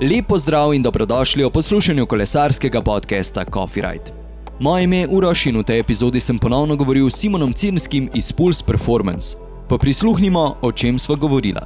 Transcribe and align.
Lepo 0.00 0.38
zdrav 0.38 0.74
in 0.74 0.82
dobrodošli 0.82 1.44
v 1.44 1.50
poslušanju 1.50 2.06
kolesarskega 2.06 2.82
podcasta 2.82 3.44
Coffee 3.44 3.82
Ride. 3.82 4.12
Moje 4.60 4.84
ime 4.84 4.96
je 4.96 5.08
Uroš 5.08 5.46
in 5.46 5.56
v 5.56 5.64
tej 5.64 5.80
epizodi 5.80 6.20
sem 6.20 6.38
ponovno 6.38 6.76
govoril 6.76 7.10
s 7.10 7.16
Simonom 7.16 7.52
Cirnskim 7.52 8.10
iz 8.14 8.32
Pulse 8.32 8.64
Performance. 8.64 9.38
Pa 9.68 9.78
prisluhnimo, 9.78 10.56
o 10.60 10.72
čem 10.72 10.98
sva 10.98 11.16
govorila. 11.16 11.64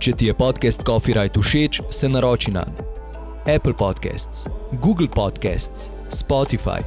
Če 0.00 0.12
ti 0.12 0.26
je 0.26 0.34
podcast 0.34 0.80
Coffee 0.86 1.12
Ride 1.12 1.40
všeč, 1.40 1.82
se 1.90 2.08
naroči 2.08 2.50
na 2.50 2.64
Apple 3.44 3.76
Podcasts, 3.76 4.48
Google 4.80 5.08
Podcasts, 5.12 5.90
Spotify, 6.08 6.80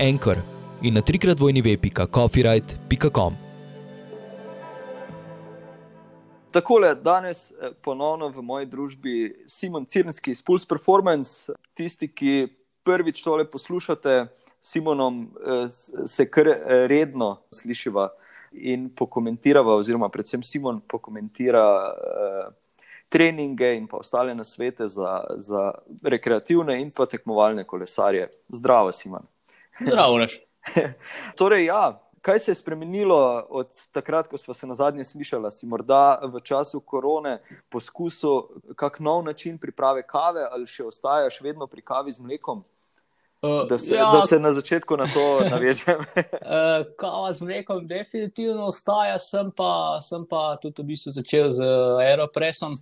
Anchor 0.00 0.40
in 0.82 0.94
na 0.94 1.00
trikrat 1.00 1.40
vojni 1.40 1.60
Takole, 6.52 6.94
danes 6.94 7.50
eh, 7.50 7.72
ponovno 7.82 8.28
v 8.28 8.42
moji 8.42 8.66
družbi 8.66 9.44
Simon 9.46 9.86
Cirnski 9.86 10.30
iz 10.30 10.42
Pulse 10.44 10.68
Performance. 10.68 11.52
Tisti, 11.74 12.08
ki 12.12 12.48
prvič 12.84 13.22
tole 13.24 13.46
poslušate, 13.48 14.26
Simonom 14.60 15.22
eh, 15.24 15.64
se 16.06 16.26
kar 16.30 16.48
eh, 16.48 16.86
redno 16.90 17.38
slišiva 17.54 18.10
in 18.52 18.90
pokomentirava, 18.92 19.78
oziroma 19.80 20.10
predvsem 20.12 20.42
Simon 20.44 20.82
pokomentira 20.84 21.64
treninge 23.08 23.70
in 23.78 23.86
pa 23.88 23.96
ostale 23.96 24.34
nasvete 24.36 24.88
za, 24.92 25.22
za 25.40 25.70
rekreativne 26.04 26.76
in 26.82 26.90
pa 26.92 27.06
tekmovalne 27.08 27.64
kolesarje. 27.64 28.28
Zdravo, 28.52 28.92
Simon. 28.92 29.24
Zdravo, 29.80 30.20
Leš. 30.20 30.36
torej, 31.40 31.64
ja, 31.70 31.96
kaj 32.22 32.38
se 32.38 32.50
je 32.50 32.54
spremenilo 32.54 33.46
od 33.50 33.68
takrat, 33.92 34.28
ko 34.28 34.38
smo 34.38 34.54
se 34.54 34.66
na 34.66 34.74
zadnje 34.74 35.04
slišali? 35.04 35.52
Si 35.52 35.66
morda 35.66 36.20
v 36.22 36.40
času 36.40 36.80
korone 36.80 37.38
poskusil 37.70 38.42
kak 38.76 39.00
nov 39.00 39.24
način 39.24 39.58
priprave 39.58 40.06
kave 40.06 40.46
ali 40.50 40.66
še 40.66 40.84
ostaješ 40.84 41.40
vedno 41.40 41.66
pri 41.66 41.82
kavi 41.82 42.12
z 42.12 42.20
mlekom? 42.20 42.64
Uh, 43.42 43.66
Da 43.68 43.78
se, 43.78 43.94
ja, 43.94 44.10
da 44.14 44.20
se 44.22 44.38
na 44.40 44.52
začetku 44.52 44.96
na 44.96 45.06
to 45.06 45.40
navežem. 45.54 45.98
uh, 45.98 46.86
kava 46.96 47.32
z 47.32 47.42
mlekom 47.42 47.86
definitivno 47.86 48.68
ostaja, 48.70 49.18
sem 49.18 49.50
pa, 49.50 49.98
sem 50.02 50.26
pa 50.26 50.56
tudi 50.62 50.82
v 50.82 50.86
bistvu 50.94 51.12
začel 51.12 51.50
z 51.52 51.66
Aeropressom. 52.06 52.78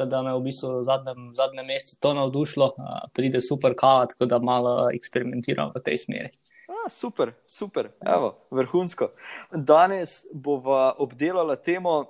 Da 0.00 0.22
me 0.22 0.32
v 0.32 0.40
bistvu 0.48 0.80
v 0.80 0.84
zadnjem, 0.88 1.28
zadnjem 1.36 1.66
mesecu 1.66 2.00
to 2.00 2.14
navdušilo, 2.14 2.66
uh, 2.72 3.04
pride 3.12 3.40
super 3.44 3.76
kava, 3.76 4.08
tako 4.08 4.26
da 4.26 4.40
malo 4.40 4.88
eksperimentiram 4.96 5.76
v 5.76 5.84
tej 5.84 6.00
smeri. 6.00 6.32
A, 6.72 6.88
super, 6.88 7.32
super, 7.46 7.90
Evo, 8.00 8.34
vrhunsko. 8.50 9.10
Danes 9.52 10.24
bova 10.32 10.94
obdelala 10.98 11.56
temo, 11.56 12.06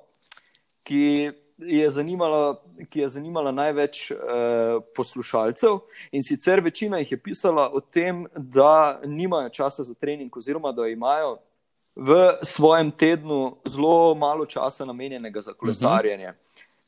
ki 0.86 1.32
je 1.58 1.90
zanimala, 1.90 2.60
ki 2.90 3.00
je 3.00 3.08
zanimala 3.08 3.52
največ 3.52 4.10
eh, 4.10 4.16
poslušalcev. 4.96 5.80
In 6.12 6.22
sicer 6.22 6.60
večina 6.60 6.98
jih 7.02 7.12
je 7.12 7.18
pisala 7.18 7.68
o 7.74 7.80
tem, 7.80 8.26
da 8.36 9.00
nimajo 9.04 9.48
časa 9.48 9.82
za 9.82 9.94
trening, 9.94 10.36
oziroma 10.36 10.72
da 10.72 10.86
imajo 10.88 11.38
v 11.96 12.38
svojem 12.42 12.90
tednu 12.90 13.56
zelo 13.68 14.14
malo 14.14 14.46
časa 14.46 14.84
namenjenega 14.84 15.40
za 15.40 15.52
kolesarjenje. 15.52 16.32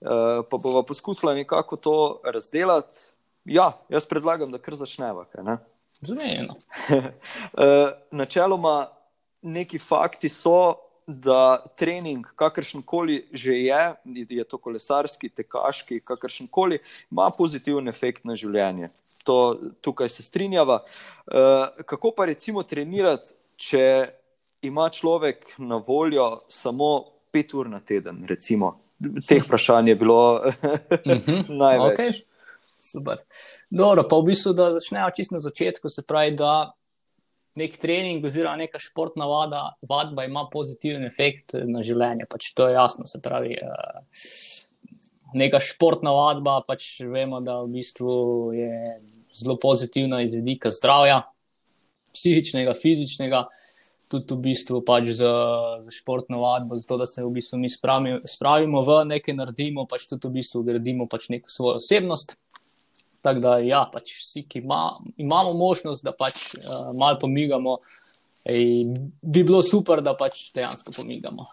Uh, 0.04 0.44
pa 0.50 0.56
bova 0.56 0.82
poskusila 0.82 1.34
nekako 1.34 1.76
to 1.76 2.20
razdeliti. 2.24 2.96
Ja, 3.44 3.72
jaz 3.88 4.06
predlagam, 4.06 4.52
da 4.52 4.58
kar 4.58 4.74
začneva. 4.74 5.24
Kaj, 5.24 5.44
ne? 5.44 5.56
Zmenjeno. 6.04 6.54
Uh, 6.88 7.90
načeloma, 8.20 8.86
neki 9.42 9.78
fakti 9.78 10.28
so, 10.28 10.84
da 11.06 11.58
trening, 11.76 12.26
kakršen 12.36 12.82
koli 12.82 13.26
že 13.32 13.52
je, 13.52 13.94
je 14.28 14.44
to 14.44 14.58
kolesarski, 14.58 15.28
tekaški, 15.28 16.00
kakršen 16.00 16.46
koli, 16.46 16.78
ima 17.10 17.30
pozitiven 17.38 17.88
efekt 17.88 18.24
na 18.24 18.36
življenje. 18.36 18.88
To, 19.24 19.58
tukaj 19.80 20.08
se 20.08 20.22
strinjava. 20.22 20.80
Uh, 21.26 21.84
kako 21.84 22.12
pa 22.16 22.24
recimo 22.24 22.62
trenirati, 22.62 23.34
če 23.56 23.84
ima 24.64 24.88
človek 24.90 25.46
na 25.58 25.76
voljo 25.76 26.40
samo 26.48 27.04
pet 27.32 27.54
ur 27.54 27.68
na 27.68 27.80
teden? 27.80 28.24
Recimo? 28.28 28.80
Teh 29.28 29.42
vprašanj 29.44 29.88
je 29.88 29.96
bilo 30.00 30.40
največ. 31.64 31.98
Okay. 31.98 32.33
Super. 32.78 33.22
Dobro, 33.70 34.04
pa 34.08 34.18
v 34.20 34.30
bistvu, 34.30 34.52
da 34.56 34.72
začnejo 34.74 35.12
čisto 35.16 35.36
na 35.36 35.42
začetku, 35.44 35.88
se 35.88 36.04
pravi, 36.06 36.34
da 36.36 36.74
nek 37.58 37.76
trening 37.78 38.24
oziroma 38.26 38.58
neka 38.58 38.80
športna 38.82 39.26
vada, 39.30 39.62
vadba 39.88 40.26
ima 40.26 40.48
pozitiven 40.52 41.06
efekt 41.06 41.54
na 41.54 41.84
življenje. 41.86 42.26
Pač 42.30 42.50
to 42.56 42.68
je 42.68 42.74
jasno, 42.74 43.06
se 43.06 43.20
pravi. 43.22 43.56
Uh, 43.62 44.02
neka 45.34 45.60
športna 45.62 46.14
vadba, 46.14 46.60
pač 46.66 47.00
vemo, 47.02 47.40
da 47.42 47.60
v 47.62 47.78
bistvu 47.78 48.14
je 48.54 48.72
zelo 49.34 49.58
pozitivna 49.60 50.22
iz 50.22 50.34
vidika 50.38 50.70
zdravja, 50.74 51.24
psihičnega, 52.14 52.74
fizičnega. 52.78 53.46
Tudi 54.12 54.36
v 54.36 54.42
bistvu 54.44 54.78
pač 54.86 55.08
za, 55.16 55.32
za 55.82 55.90
športno 55.90 56.38
vadbo, 56.42 56.76
zato 56.78 57.00
da 57.00 57.06
se 57.08 57.24
v 57.24 57.32
bistvu 57.34 57.58
mi 57.58 57.70
spravimo, 57.72 58.20
spravimo 58.28 58.82
v 58.84 58.98
nekaj, 59.10 59.34
naredimo, 59.34 59.88
pač 59.90 60.04
tudi 60.06 60.28
v 60.28 60.38
bistvu 60.38 60.62
gradimo 60.62 61.08
pač 61.10 61.30
neko 61.32 61.50
svojo 61.50 61.80
osebnost. 61.80 62.36
Tako 63.24 63.40
da, 63.40 63.56
ja, 63.64 63.86
pač 63.88 64.10
vsi, 64.18 64.42
ki 64.44 64.60
ima, 64.60 64.98
imamo 65.16 65.54
možnost, 65.56 66.04
da 66.04 66.12
pač 66.12 66.50
uh, 66.58 66.90
malo 66.92 67.16
pomigamo, 67.22 67.78
ej, 68.44 68.90
bi 69.22 69.44
bilo 69.48 69.62
super, 69.64 70.02
da 70.04 70.12
pač 70.18 70.50
dejansko 70.52 70.92
pomigamo. 70.92 71.46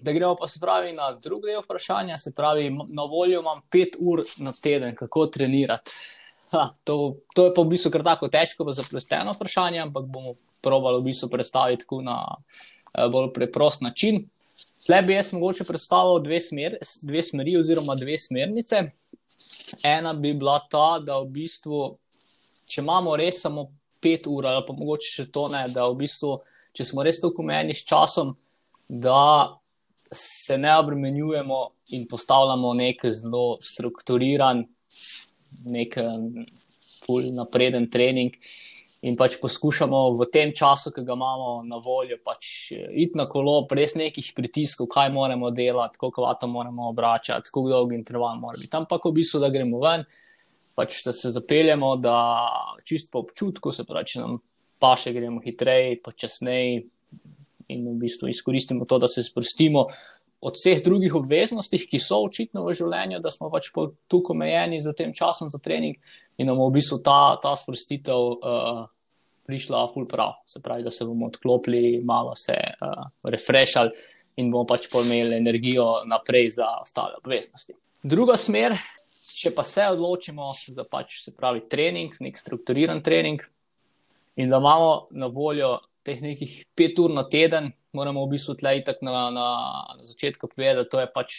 Da 0.00 0.14
gremo 0.16 0.36
pa 0.38 0.48
se 0.48 0.60
pravi 0.62 0.94
na 0.96 1.10
drugi 1.12 1.50
del 1.50 1.60
vprašanja, 1.60 2.16
se 2.18 2.32
pravi, 2.32 2.70
na 2.70 3.04
voljo 3.04 3.42
imam 3.42 3.60
pet 3.68 3.98
ur 4.00 4.22
na 4.40 4.54
teden, 4.56 4.94
kako 4.96 5.26
trenirati. 5.34 5.92
Ha, 6.54 6.70
to, 6.88 7.18
to 7.36 7.44
je 7.50 7.52
pa 7.52 7.60
v 7.60 7.74
bistvu 7.74 7.92
kar 7.92 8.06
tako 8.06 8.30
težko, 8.32 8.64
pa 8.64 8.72
zaplesteno 8.72 9.34
vprašanje, 9.36 9.82
ampak 9.84 10.06
bomo 10.08 10.38
probali 10.64 11.02
v 11.02 11.10
bistvu 11.10 11.28
predstaviti 11.34 11.84
tako 11.84 12.00
na 12.06 12.22
uh, 12.24 13.04
bolj 13.12 13.34
preprost 13.36 13.84
način. 13.84 14.24
Tle 14.86 15.02
bi 15.04 15.12
jaz 15.12 15.34
mogoče 15.36 15.68
predstavil 15.68 16.22
dve, 16.24 16.40
smer, 16.40 16.78
dve 17.04 17.22
smeri 17.22 17.58
oziroma 17.60 17.98
dve 18.00 18.16
smernice. 18.16 18.86
Ena 19.82 20.14
bi 20.14 20.34
bila 20.34 20.58
ta, 20.70 20.98
da 21.04 21.18
v 21.22 21.30
bistvu, 21.34 21.82
če 22.68 22.82
imamo 22.82 23.16
res 23.16 23.42
samo 23.42 23.68
pet 24.00 24.26
ur, 24.30 24.46
ali 24.46 24.64
pa 24.66 24.74
mogoče 24.76 25.10
še 25.10 25.26
to 25.34 25.48
ne, 25.52 25.64
da 25.74 25.88
v 25.90 25.98
bistvu, 26.02 26.36
če 26.76 26.86
smo 26.86 27.04
res 27.06 27.20
tako 27.22 27.42
omejeni 27.44 27.74
s 27.74 27.86
časom, 27.88 28.34
da 28.88 29.58
se 30.12 30.56
ne 30.58 30.72
obremenjujemo 30.78 31.58
in 31.96 32.06
postavljamo 32.08 32.72
nek 32.78 33.04
zelo 33.12 33.58
strukturiran, 33.60 34.62
nek 35.72 35.98
ful 37.04 37.28
napreden 37.34 37.88
trening. 37.90 38.36
In 39.06 39.14
pač 39.14 39.36
poskušamo 39.38 39.98
v 40.18 40.26
tem 40.26 40.50
času, 40.50 40.90
ki 40.90 41.04
ga 41.06 41.14
imamo 41.14 41.60
na 41.62 41.78
voljo, 41.78 42.16
pač 42.24 42.72
iti 42.74 43.14
na 43.18 43.28
kolo, 43.30 43.60
brez 43.70 43.94
nekih 43.94 44.32
pritiskov, 44.34 44.88
kaj 44.90 45.12
moramo 45.14 45.52
delati, 45.54 46.00
koliko 46.00 46.24
vato 46.26 46.48
moramo 46.50 46.88
obračati, 46.90 47.46
kako 47.46 47.68
dolg 47.70 47.94
interval 47.94 48.40
mora 48.40 48.58
biti. 48.58 48.74
Ampak 48.74 49.06
v 49.06 49.14
bistvu, 49.20 49.38
da 49.44 49.52
gremo 49.54 49.78
ven, 49.84 50.02
pač 50.74 50.98
da 51.06 51.14
se 51.14 51.30
zapeljemo, 51.30 51.94
da 52.02 52.18
čist 52.82 53.12
po 53.12 53.22
občutku, 53.22 53.70
se 53.70 53.86
pravi, 53.86 54.10
če 54.10 54.24
nam 54.24 54.40
pa 54.82 54.96
še 54.98 55.14
gremo 55.14 55.38
hitreje, 55.46 56.00
počasneje 56.02 56.82
in 57.68 57.86
v 57.86 57.96
bistvu 58.02 58.32
izkoristimo 58.32 58.86
to, 58.88 58.98
da 58.98 59.06
se 59.10 59.22
sprostimo 59.22 59.86
od 60.40 60.54
vseh 60.54 60.82
drugih 60.84 61.14
obveznosti, 61.14 61.78
ki 61.90 61.98
so 61.98 62.20
očitno 62.26 62.62
v 62.66 62.74
življenju, 62.78 63.18
da 63.22 63.30
smo 63.34 63.50
pač 63.50 63.72
tukaj 63.72 64.34
omejeni 64.36 64.78
za 64.82 64.92
tem 64.94 65.10
časom 65.14 65.50
za 65.50 65.58
trening 65.58 65.98
in 66.38 66.46
nam 66.46 66.60
v 66.62 66.76
bistvu 66.78 67.00
ta, 67.02 67.38
ta 67.42 67.56
sprostitev 67.58 68.28
uh, 68.38 68.84
prišla 69.48 69.82
ful 69.90 70.06
prav. 70.06 70.36
Se 70.46 70.62
pravi, 70.62 70.86
da 70.86 70.92
se 70.94 71.06
bomo 71.08 71.26
odklopili, 71.32 71.98
malo 72.04 72.36
se 72.38 72.54
uh, 72.54 73.08
refreshali 73.26 73.90
in 74.38 74.52
bomo 74.52 74.66
pač 74.68 74.86
imeli 74.92 75.36
energijo 75.36 76.04
naprej 76.06 76.52
za 76.60 76.70
ostale 76.84 77.18
obveznosti. 77.18 77.74
Druga 78.02 78.36
smer, 78.38 78.76
če 79.34 79.50
pa 79.54 79.64
se 79.66 79.88
odločimo 79.90 80.52
za 80.54 80.84
pač 80.86 81.18
se 81.24 81.34
pravi 81.34 81.64
trening, 81.70 82.14
nek 82.22 82.38
strukturiran 82.38 83.02
trening 83.02 83.42
in 84.38 84.50
da 84.50 84.62
imamo 84.62 85.08
na 85.18 85.26
voljo 85.26 85.80
teh 86.06 86.22
nekih 86.22 86.62
pet 86.78 86.98
ur 87.02 87.10
na 87.10 87.26
teden, 87.28 87.72
moramo 87.92 88.26
v 88.26 88.34
bistvu 88.36 88.54
tleh 88.60 88.82
tako 88.84 89.08
na, 89.08 89.30
na, 89.30 89.48
na 89.96 90.04
začetku 90.04 90.48
povedati, 90.48 90.76
da 90.76 90.84
to 90.88 91.00
je 91.00 91.08
pač 91.14 91.36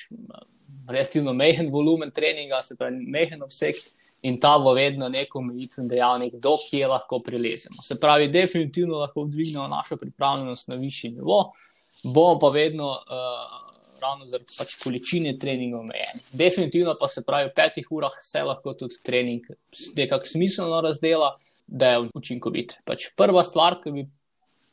relativno 0.89 1.33
mehen 1.33 1.69
volumen 1.71 2.11
treninga, 2.11 2.61
se 2.65 2.77
pravi 2.77 3.05
mehen 3.05 3.43
obseg 3.43 3.77
in 4.21 4.39
ta 4.39 4.57
bo 4.59 4.73
vedno 4.75 5.07
nek 5.09 5.35
omejitven 5.35 5.87
dejavnik, 5.87 6.35
do 6.43 6.57
kje 6.59 6.89
lahko 6.91 7.21
prilezemo. 7.23 7.81
Se 7.85 7.95
pravi, 7.99 8.27
definitivno 8.27 8.99
lahko 8.99 9.23
dvignemo 9.25 9.67
našo 9.67 9.97
pripravljenost 9.97 10.67
na 10.67 10.75
višji 10.75 11.11
nivo, 11.11 11.51
bomo 12.03 12.39
pa 12.39 12.53
vedno. 12.53 12.93
Uh, 13.07 13.65
Ravno 13.99 14.23
zaradi 14.31 14.53
pač 14.55 14.77
količine 14.79 15.33
treninga 15.35 15.75
omejeni. 15.75 16.21
Definitivno 16.31 16.93
pa 16.95 17.09
se 17.11 17.19
pravi, 17.27 17.49
v 17.49 17.51
petih 17.57 17.89
urah 17.91 18.13
se 18.23 18.39
lahko 18.47 18.71
tudi 18.79 18.95
trening 19.03 19.43
nekako 19.97 20.25
smiselno 20.25 20.79
razdela, 20.81 21.33
da 21.67 21.89
je 21.89 22.05
učinkovit. 22.15 22.77
Pač 22.87 23.09
prva 23.19 23.43
stvar, 23.43 23.75
ki 23.83 23.91
bi 23.91 24.05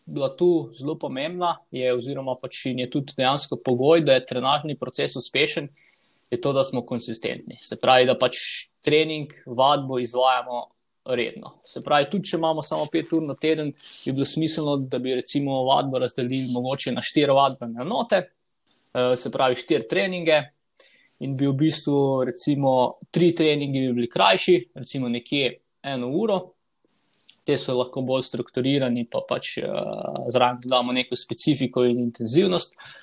bila 0.06 0.30
tu 0.36 0.70
zelo 0.78 0.94
pomembna, 0.98 1.56
je, 1.70 1.90
oziroma 1.94 2.36
pač 2.40 2.66
je 2.66 2.86
tudi 2.90 3.16
dejansko 3.18 3.58
pogoj, 3.64 4.04
da 4.06 4.14
je 4.14 4.26
trenažni 4.26 4.78
proces 4.78 5.16
uspešen, 5.18 5.68
je 6.30 6.40
to, 6.40 6.52
da 6.52 6.62
smo 6.62 6.84
konsistentni. 6.86 7.58
Se 7.62 7.76
pravi, 7.76 8.06
da 8.06 8.14
pač 8.18 8.38
trening, 8.86 9.34
vadbo 9.46 9.98
izvajamo 9.98 10.62
redno. 11.14 11.56
Se 11.66 11.82
pravi, 11.82 12.08
tudi 12.10 12.30
če 12.30 12.38
imamo 12.38 12.62
samo 12.62 12.86
pet 12.92 13.12
ur 13.14 13.22
na 13.26 13.34
teden, 13.34 13.72
bi 14.04 14.14
bilo 14.14 14.26
smiselno, 14.26 14.76
da 14.90 14.98
bi 15.02 15.14
recimo 15.18 15.62
vadbo 15.66 15.98
razdelili 16.02 16.52
mogoče 16.54 16.94
na 16.94 17.02
štiri 17.02 17.34
vadbene 17.34 17.82
enote, 17.82 18.22
eh, 18.94 19.14
se 19.16 19.30
pravi 19.30 19.58
štiri 19.58 19.88
treninge. 19.90 20.42
In 21.18 21.36
bi 21.36 21.46
v 21.46 21.54
bistvu, 21.56 22.24
recimo, 22.28 22.98
tri 23.10 23.30
treningi 23.34 23.80
bi 23.86 23.92
bili 23.96 24.08
krajši, 24.08 24.56
recimo 24.74 25.08
nekje 25.08 25.54
eno 25.82 26.10
uro, 26.12 26.55
te 27.46 27.56
so 27.60 27.76
lahko 27.78 28.02
bolj 28.06 28.26
strukturirani, 28.26 29.06
pa 29.10 29.22
pač 29.28 29.56
uh, 29.62 30.26
zraven 30.34 30.62
dodamo 30.64 30.94
neko 30.96 31.18
specifiko 31.18 31.86
in 31.86 32.02
intenzivnost. 32.08 32.74
Uh, 32.74 32.94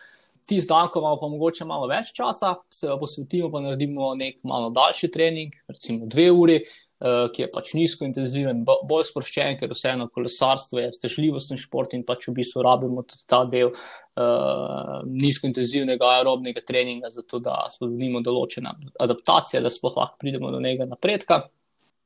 tisti 0.48 0.68
dan, 0.68 0.88
ko 0.92 1.00
imamo 1.00 1.20
pa 1.20 1.28
mogoče 1.32 1.66
malo 1.66 1.88
več 1.88 2.12
časa, 2.16 2.54
se 2.72 2.88
pa 2.90 2.98
posvetimo, 3.00 3.50
pa 3.52 3.62
naredimo 3.64 4.14
nek 4.20 4.42
malo 4.48 4.72
daljši 4.76 5.10
trening, 5.12 5.56
recimo 5.72 6.08
dve 6.12 6.28
uri, 6.36 6.58
uh, 6.60 7.30
ki 7.34 7.46
je 7.46 7.50
pač 7.54 7.72
nizko 7.78 8.08
intenziven, 8.08 8.64
bolj 8.66 9.08
sproščen, 9.10 9.58
ker 9.60 9.72
vseeno 9.72 10.10
kolesarstvo 10.14 10.82
je 10.84 10.92
stežljivosten 10.98 11.60
šport 11.62 11.96
in 11.96 12.04
pač 12.08 12.28
v 12.28 12.36
bistvu 12.42 12.66
rabimo 12.66 13.06
tudi 13.08 13.28
ta 13.30 13.44
del 13.50 13.72
uh, 13.72 15.00
nizko 15.08 15.48
intenzivnega 15.52 16.12
aerobnega 16.18 16.66
treninga, 16.68 17.12
zato 17.14 17.40
da 17.44 17.62
spodbudimo 17.72 18.24
določene 18.26 18.76
adaptacije, 19.08 19.64
da 19.64 19.72
sploh 19.72 20.00
lahko 20.02 20.20
pridemo 20.24 20.52
do 20.52 20.64
njega 20.64 20.90
napredka. 20.90 21.46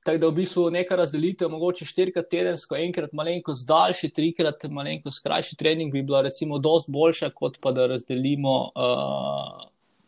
Tako 0.08 0.22
da 0.24 0.28
v 0.28 0.36
bistvu 0.38 0.70
neka 0.72 0.96
razdelitev, 0.96 1.50
mogoče 1.52 1.86
štirikrat 1.86 2.30
tedensko, 2.32 2.78
enkrat 2.80 3.12
malenkost 3.12 3.68
daljši, 3.68 4.10
trikrat 4.16 4.64
malenkost 4.72 5.20
krajši 5.26 5.58
trening 5.60 5.92
bi 5.92 6.00
bila 6.02 6.22
recimo 6.24 6.62
dosti 6.64 6.94
boljša, 6.96 7.30
kot 7.36 7.58
pa 7.60 7.74
da 7.76 7.90
razdelimo 7.92 8.54
uh, 8.70 9.66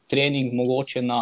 trening 0.07 0.56
mogoče 0.56 1.04
na 1.04 1.18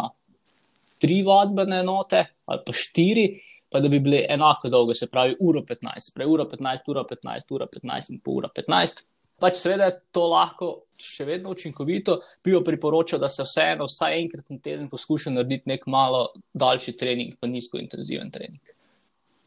tri 1.02 1.24
vadbene 1.26 1.80
enote 1.82 2.22
ali 2.46 2.62
pa 2.66 2.72
štiri, 2.72 3.26
pa 3.66 3.82
da 3.82 3.90
bi 3.90 3.98
bile 3.98 4.22
enako 4.30 4.70
dolge, 4.70 4.94
se 4.94 5.10
pravi 5.10 5.34
uro 5.40 5.64
15, 5.66 6.14
prej 6.14 6.30
uro 6.30 6.46
15, 6.46 6.86
ura 6.94 7.04
15, 7.10 7.52
ura 7.58 7.66
15 7.74 8.14
in 8.14 8.22
pol 8.22 8.38
ura 8.44 8.54
15. 8.62 9.02
Pač 9.42 9.58
seveda 9.58 9.90
je 9.90 9.98
to 10.14 10.28
lahko 10.30 10.72
še 11.02 11.26
vedno 11.26 11.50
učinkovito, 11.50 12.20
bi 12.46 12.54
jo 12.54 12.62
priporočal, 12.62 13.18
da 13.18 13.26
se 13.26 13.42
vseeno 13.42 13.90
vsaj 13.90 14.22
enkrat 14.22 14.54
na 14.54 14.62
teden 14.62 14.88
poskuša 14.90 15.34
narediti 15.34 15.74
nek 15.74 15.86
malo 15.90 16.28
daljši 16.54 16.96
trening, 16.98 17.36
pa 17.40 17.50
nizko 17.50 17.82
intenziven 17.82 18.30
trening. 18.30 18.67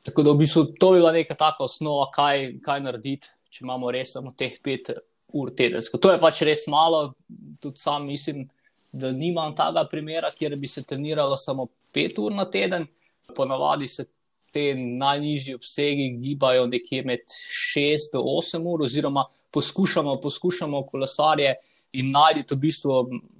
Tako 0.04 0.24
da 0.24 0.34
v 0.34 0.42
bistvu 0.42 0.66
to 0.80 0.92
bi 0.92 1.00
bila 1.00 1.12
neka 1.14 1.36
taka 1.38 1.64
osnova, 1.64 2.08
kaj, 2.14 2.58
kaj 2.66 2.82
narediti, 2.82 3.30
če 3.52 3.66
imamo 3.66 3.92
res 3.94 4.16
samo 4.16 4.34
teh 4.38 4.58
pet 4.64 4.90
ur 5.38 5.52
tedensko. 5.56 6.00
To 6.02 6.14
je 6.14 6.20
pač 6.22 6.42
res 6.48 6.66
malo, 6.72 7.14
tudi 7.62 7.80
sam 7.80 8.08
mislim, 8.10 8.48
da 8.92 9.12
nimam 9.16 9.54
tega 9.56 9.86
primera, 9.92 10.32
kjer 10.36 10.58
bi 10.60 10.68
se 10.68 10.84
treniralo 10.84 11.38
samo 11.38 11.68
pet 11.94 12.18
ur 12.20 12.34
na 12.36 12.48
teden. 12.52 12.88
Ponavadi 13.36 13.88
se 13.88 14.08
te 14.52 14.74
najnižji 14.76 15.56
obsegi 15.56 16.10
gibajo 16.20 16.66
nekje 16.68 17.04
med 17.08 17.22
6 17.30 18.12
do 18.14 18.24
8 18.34 18.66
ur, 18.68 18.84
oziroma 18.88 19.26
poskušamo, 19.52 20.16
poskušamo 20.24 20.84
kolesarje 20.88 21.54
in 21.94 22.12
najti 22.12 22.56
v 22.56 22.58
bistvu 22.60 22.98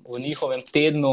v 0.08 0.20
njihovem 0.20 0.64
tednu, 0.74 1.12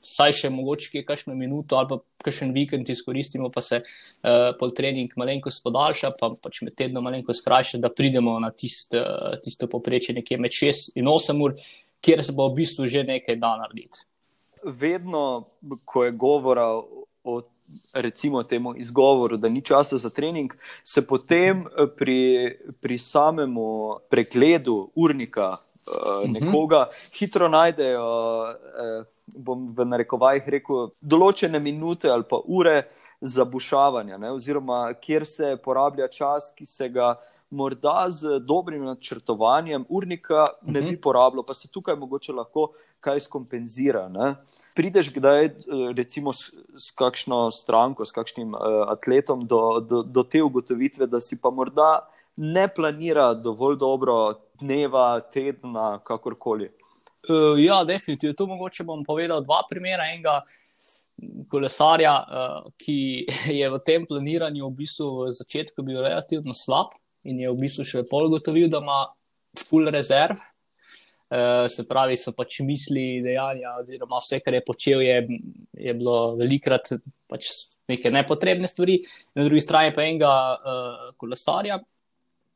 saj 0.00 0.34
še 0.40 0.50
mogoče 0.50 1.02
kakšno 1.06 1.34
minuto 1.34 1.76
ali 1.78 1.88
pa 1.90 1.98
kakšen 2.24 2.52
vikend 2.54 2.88
izkoristimo, 2.90 3.50
pa 3.54 3.62
se 3.64 3.80
uh, 3.82 4.54
pol 4.58 4.72
trening 4.74 5.12
malenkost 5.16 5.62
podaljša, 5.64 6.12
pa 6.20 6.30
pač 6.42 6.62
med 6.66 6.76
tednom 6.78 7.04
malenkost 7.04 7.42
skrajša, 7.42 7.82
da 7.82 7.90
pridemo 7.90 8.38
na 8.42 8.50
tist, 8.50 8.94
uh, 8.94 9.34
tisto 9.44 9.68
poprečje 9.70 10.16
nekje 10.18 10.38
med 10.38 10.54
6 10.54 10.98
in 10.98 11.10
8 11.10 11.44
ur, 11.44 11.56
kjer 12.04 12.24
se 12.24 12.32
bo 12.32 12.48
v 12.48 12.60
bistvu 12.62 12.86
že 12.86 13.04
nekaj 13.06 13.38
da 13.42 13.56
narediti. 13.58 14.06
Vedno, 14.64 15.48
ko 15.84 16.04
je 16.04 16.12
govora 16.12 16.66
o 17.24 17.40
recimo 17.92 18.42
temu 18.42 18.74
izgovoru, 18.76 19.36
da 19.36 19.48
ni 19.48 19.62
časa 19.62 19.98
za 19.98 20.10
trening, 20.10 20.54
se 20.84 21.06
potem 21.06 21.60
eh, 21.66 21.86
pri, 21.96 22.20
pri 22.80 22.98
samem 22.98 23.54
pregledu 24.10 24.90
urnika 24.94 25.56
uh, 25.56 26.24
nekoga 26.30 26.86
hitro 27.18 27.48
najdejo, 27.48 28.08
uh, 28.42 29.06
bom 29.36 29.68
v 29.74 29.84
narekovajih 29.84 30.48
rekel, 30.58 30.92
določene 31.00 31.60
minute 31.60 32.10
ali 32.10 32.26
pa 32.28 32.40
ure 32.46 32.82
za 33.20 33.44
bušavanje, 33.44 34.18
ne, 34.18 34.30
oziroma 34.30 34.92
kjer 35.02 35.26
se 35.26 35.56
porablja 35.64 36.06
čas, 36.08 36.52
ki 36.54 36.66
se 36.66 36.88
ga 36.88 37.16
morda 37.50 38.06
z 38.10 38.38
dobrim 38.44 38.84
načrtovanjem 38.84 39.86
urnika 39.88 40.46
ne 40.62 40.82
bi 40.82 41.00
porabilo, 41.00 41.42
pa 41.42 41.54
se 41.54 41.70
tukaj 41.72 41.96
mogoče 41.96 42.32
lahko 42.32 42.68
kaj 43.00 43.20
skompenzira. 43.20 44.08
Ne. 44.08 44.34
Prideš 44.76 45.12
kdaj, 45.14 45.50
recimo, 45.96 46.32
s, 46.32 46.58
s 46.76 46.90
kakšno 46.90 47.50
stranko, 47.54 48.04
s 48.04 48.12
kakšnim 48.12 48.54
uh, 48.54 48.90
atletom 48.92 49.46
do, 49.46 49.80
do, 49.80 50.02
do 50.02 50.22
te 50.22 50.42
ugotovitve, 50.42 51.06
da 51.06 51.20
si 51.20 51.38
pa 51.40 51.50
morda 51.50 52.08
ne 52.36 52.68
planira 52.68 53.32
dovolj 53.34 53.78
dobro 53.78 54.18
dneva, 54.60 55.20
tedna, 55.20 55.98
kakorkoli. 56.04 56.70
Uh, 57.28 57.58
ja, 57.60 57.82
definitivno. 57.84 58.34
Tu 58.34 58.46
mogoče 58.46 58.84
bom 58.88 59.04
povedal 59.04 59.44
dva 59.44 59.62
primera. 59.68 60.08
Enega 60.12 60.40
kolesarja, 61.50 62.14
uh, 62.14 62.70
ki 62.78 63.26
je 63.60 63.70
v 63.70 63.80
tem 63.84 64.06
planiranju 64.06 64.68
v 64.68 64.76
bistvu 64.82 65.08
v 65.24 65.32
začetku 65.36 65.82
bil 65.86 66.02
relativno 66.02 66.54
slab 66.54 66.94
in 67.28 67.40
je 67.42 67.50
v 67.50 67.58
bistvu 67.58 67.84
še 67.84 68.04
pol 68.08 68.30
gotovil, 68.32 68.70
da 68.72 68.80
ima 68.80 69.02
full 69.58 69.90
rezerv. 69.92 70.38
Uh, 71.28 71.66
se 71.68 71.84
pravi, 71.84 72.16
so 72.16 72.32
pač 72.32 72.62
misli, 72.64 73.20
dejanja, 73.20 73.74
oziroma 73.82 74.16
vse, 74.22 74.38
kar 74.40 74.54
je 74.56 74.62
počel, 74.64 75.02
je, 75.04 75.18
je 75.76 75.92
bilo 75.98 76.38
velikrat 76.38 76.88
pač 77.28 77.50
neke 77.90 78.08
nepotrebne 78.08 78.70
stvari. 78.70 78.96
Na 79.36 79.44
drugi 79.44 79.60
strani 79.60 79.92
pa 79.92 80.06
enega 80.06 80.32
uh, 80.56 81.10
kolesarja, 81.20 81.76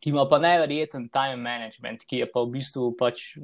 ki 0.01 0.15
ima 0.15 0.25
pa 0.31 0.41
neverjeten 0.41 1.11
time 1.13 1.37
management, 1.45 2.07
ki 2.09 2.23
je 2.23 2.31
pa 2.33 2.47
v 2.47 2.55
bistvu 2.57 2.95
pač. 2.97 3.35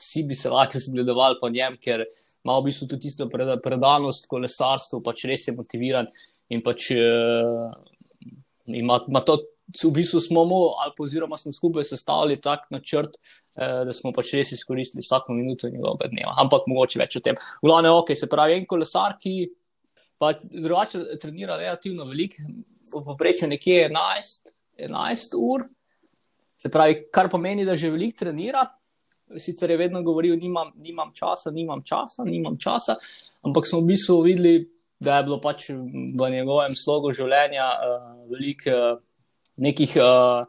Vsi 0.00 0.24
bi 0.24 0.34
se 0.34 0.50
lahko 0.50 0.80
zgledovali 0.80 1.36
po 1.40 1.50
njem, 1.52 1.76
ker 1.76 2.06
ima 2.44 2.56
v 2.58 2.66
bistvu 2.70 2.88
tudi 2.88 3.08
tisto 3.08 3.28
predanost 3.28 4.28
kolesarstvu, 4.30 5.02
pač 5.04 5.26
res 5.28 5.48
je 5.48 5.56
motiviran 5.56 6.08
in 6.50 6.64
pač 6.64 6.90
uh, 6.96 7.68
ima, 8.66 9.00
ima 9.08 9.20
to 9.20 9.38
v 9.70 9.92
bistvu 9.94 10.20
smo 10.20 10.44
mu, 10.44 10.60
ali 10.82 10.92
pa 10.96 11.04
oziroma 11.04 11.36
smo 11.36 11.52
skupaj 11.52 11.84
sestavili 11.84 12.40
tak 12.40 12.66
načrt, 12.70 13.16
eh, 13.56 13.84
da 13.86 13.92
smo 13.92 14.12
pač 14.12 14.32
res 14.34 14.52
izkoristili 14.52 15.02
vsako 15.02 15.34
minuto 15.34 15.68
njegovega 15.68 16.10
dneva. 16.10 16.34
Ampak 16.42 16.66
mogoče 16.66 16.98
več 16.98 17.16
o 17.16 17.20
tem. 17.20 17.38
Glavno, 17.62 17.98
ok, 18.00 18.14
se 18.16 18.28
pravi, 18.30 18.58
en 18.58 18.66
kolesar, 18.66 19.16
ki 19.20 19.50
pa 20.18 20.32
drugače 20.42 21.18
trenira 21.20 21.56
relativno 21.56 22.04
velik, 22.04 22.36
v 22.90 23.04
poprečju 23.04 23.48
nekje 23.48 23.86
11, 23.88 24.52
11 24.88 25.38
ur, 25.38 25.64
se 26.60 26.68
pravi, 26.68 27.06
kar 27.12 27.30
pomeni, 27.30 27.64
da 27.64 27.76
že 27.76 27.92
velik 27.92 28.16
trenira. 28.18 28.66
Sicer 29.38 29.70
je 29.70 29.76
vedno 29.78 30.02
govoril, 30.02 30.34
nimam, 30.40 30.72
nimam 30.80 31.12
časa, 31.14 31.52
nimam 31.54 31.84
časa, 31.86 32.24
nimam 32.26 32.56
časa, 32.58 32.96
ampak 33.46 33.68
smo 33.68 33.82
v 33.84 33.92
bistvu 33.92 34.16
videli, 34.26 34.54
da 35.00 35.20
je 35.20 35.26
bilo 35.28 35.38
pač 35.40 35.68
v 35.70 36.30
njegovem 36.32 36.74
slogu 36.76 37.12
življenja 37.16 37.68
uh, 37.76 38.10
veliko. 38.32 38.74
Uh, 38.74 39.06
nekih 39.60 39.96
uh, 40.00 40.46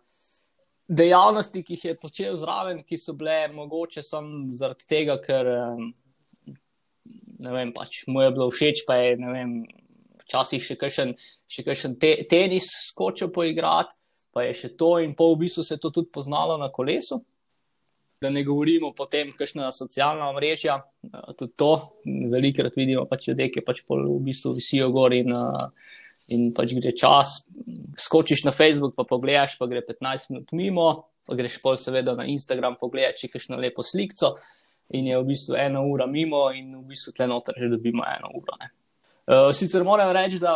dejavnosti, 0.88 1.64
ki 1.64 1.76
jih 1.76 1.86
je 1.86 1.98
počel 2.00 2.36
zraven, 2.40 2.82
ki 2.88 3.00
so 3.00 3.16
bile 3.20 3.46
mogoče 3.54 4.04
samo 4.04 4.46
zaradi 4.60 4.88
tega, 4.90 5.18
ker 5.24 5.50
um, 5.52 5.90
vem, 7.40 7.74
pač, 7.76 8.04
mu 8.08 8.24
je 8.24 8.34
bilo 8.36 8.50
všeč, 8.52 8.84
pa 8.88 9.00
je 9.02 9.16
včasih 10.26 10.64
še 10.64 10.78
kakšen, 10.80 11.16
še 11.52 11.66
kakšen 11.68 11.98
te, 12.00 12.14
tenis 12.30 12.70
skočil 12.88 13.32
poigrati, 13.36 13.96
pa 14.32 14.46
je 14.48 14.56
še 14.56 14.74
to 14.80 14.98
in 15.04 15.16
pol 15.18 15.36
v 15.36 15.46
bistvu 15.46 15.66
se 15.68 15.76
je 15.76 15.84
to 15.84 15.92
tudi 15.92 16.12
poznalo 16.12 16.56
na 16.60 16.70
kolesu. 16.72 17.20
Da 18.22 18.30
ne 18.30 18.44
govorimo 18.46 18.92
potem, 18.94 19.32
kakšna 19.34 19.72
socialna 19.74 20.28
mreža, 20.36 20.78
tudi 21.40 21.56
to, 21.58 21.72
velikrat 22.30 22.76
vidimo 22.78 23.08
pač 23.10 23.32
ljudi, 23.32 23.48
ki 23.56 23.64
pač 23.66 23.82
v 23.88 24.20
bistvu 24.22 24.54
visijo 24.60 24.92
gor 24.94 25.16
in 25.18 25.34
uh, 25.34 25.72
in 26.30 26.52
pač 26.56 26.76
gre 26.78 26.94
čas, 26.98 27.42
skočiš 27.98 28.46
na 28.46 28.54
Facebook, 28.54 28.94
pa 28.98 29.06
pogledaš, 29.08 29.58
pa 29.60 29.68
gre 29.72 29.82
15 29.88 30.32
minut 30.32 30.54
mimo, 30.58 30.88
pa 31.28 31.38
greš 31.38 31.58
pa 31.64 31.76
seveda 31.80 32.16
na 32.18 32.28
Instagram, 32.30 32.78
pogledaš, 32.80 33.26
če 33.26 33.48
na 33.54 33.62
lepo 33.62 33.86
sliko. 33.86 34.36
In 34.92 35.08
je 35.08 35.18
v 35.18 35.28
bistvu 35.30 35.56
ena 35.56 35.82
ura 35.88 36.06
mimo, 36.08 36.50
in 36.52 36.76
v 36.76 36.84
bistvu 36.92 37.16
tle 37.16 37.30
noter 37.32 37.56
že 37.58 37.72
dobimo 37.72 38.04
eno 38.04 38.34
uro. 38.36 38.58
Uh, 39.28 39.52
sicer 39.54 39.84
moram 39.86 40.10
reči, 40.16 40.40
da 40.42 40.56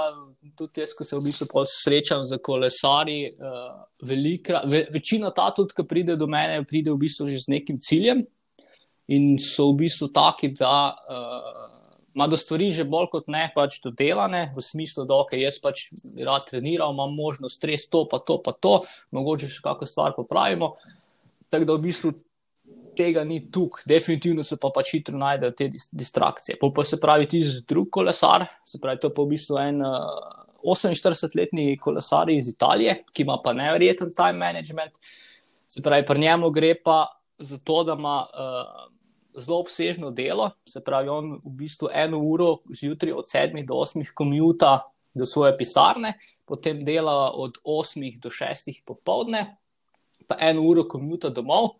tudi 0.58 0.82
jaz, 0.82 0.94
ko 0.98 1.06
se 1.06 1.18
v 1.18 1.26
bistvu 1.28 1.66
srečam 1.70 2.24
z 2.26 2.40
kolesari, 2.44 3.20
uh, 3.38 3.84
velika, 4.06 4.64
ve, 4.66 4.86
večina 4.94 5.30
ta 5.36 5.52
tudi, 5.56 5.76
ki 5.78 5.86
pride 5.88 6.16
do 6.18 6.28
mene, 6.28 6.64
pride 6.66 6.94
v 6.94 7.02
bistvu 7.06 7.30
že 7.30 7.46
z 7.46 7.54
nekim 7.58 7.80
ciljem 7.80 8.26
in 9.08 9.36
so 9.38 9.70
v 9.72 9.86
bistvu 9.86 10.10
taki, 10.14 10.54
da. 10.58 10.96
Uh, 11.10 11.72
ima 12.16 12.28
do 12.32 12.38
stvari 12.40 12.70
že 12.72 12.88
bolj 12.88 13.10
kot 13.12 13.26
ne 13.28 13.50
pač 13.52 13.82
dodelane, 13.84 14.54
v 14.56 14.64
smislu, 14.64 15.04
da 15.04 15.20
okay, 15.20 15.44
jaz 15.44 15.60
pač 15.60 15.90
rad 16.16 16.48
treniram, 16.48 16.96
imam 16.96 17.12
možnost 17.12 17.60
stres 17.60 17.90
to, 17.92 18.06
pa 18.08 18.22
to, 18.24 18.40
pa 18.40 18.56
to, 18.56 18.86
mogoče 19.12 19.52
še 19.52 19.60
kakšno 19.66 19.90
stvar 19.90 20.16
popravimo. 20.16 20.78
Tako 21.52 21.68
da 21.68 21.76
v 21.76 21.84
bistvu 21.84 22.14
tega 22.96 23.24
ni 23.24 23.42
tukaj, 23.52 23.84
definitivno 23.90 24.44
se 24.44 24.58
pa 24.62 24.72
pač 24.76 24.96
hitro 24.96 25.18
najdejo 25.18 25.54
te 25.58 25.70
distrakcije. 25.72 26.58
Pol 26.62 26.74
pa 26.74 26.84
se 26.84 27.00
pravi, 27.02 27.28
ti 27.30 27.44
z 27.44 27.66
drug 27.68 27.90
kolesar, 27.92 28.48
se 28.66 28.80
pravi, 28.82 29.00
to 29.02 29.12
je 29.12 29.16
pa 29.16 29.26
v 29.26 29.34
bistvu 29.36 29.60
en 29.62 29.84
uh, 29.86 30.46
48-letni 30.66 31.78
kolesar 31.82 32.30
iz 32.34 32.50
Italije, 32.50 33.04
ki 33.14 33.24
ima 33.24 33.38
pa 33.44 33.54
nevreten 33.54 34.12
time 34.16 34.40
management. 34.42 34.98
Se 35.68 35.82
pravi, 35.82 36.06
pri 36.06 36.20
njemu 36.20 36.50
gre 36.50 36.74
pa 36.84 37.06
za 37.40 37.58
to, 37.58 37.84
da 37.84 37.94
ima 37.94 38.18
uh, 38.26 38.86
zelo 39.38 39.60
obsežno 39.60 40.12
delo, 40.12 40.52
se 40.66 40.84
pravi, 40.84 41.10
on 41.10 41.36
v 41.44 41.56
bistvu 41.60 41.90
eno 41.94 42.20
uro 42.20 42.58
zjutraj 42.74 43.14
od 43.14 43.26
7 43.34 43.66
do 43.66 43.74
8 43.74 44.14
komuta 44.14 44.80
do 45.14 45.26
svoje 45.26 45.58
pisarne, 45.58 46.14
potem 46.46 46.84
dela 46.86 47.32
od 47.32 47.58
8 47.64 48.20
do 48.20 48.30
6 48.30 48.82
popovdne, 48.86 49.58
pa 50.28 50.36
eno 50.40 50.62
uro 50.62 50.88
komuta 50.88 51.30
domov. 51.30 51.76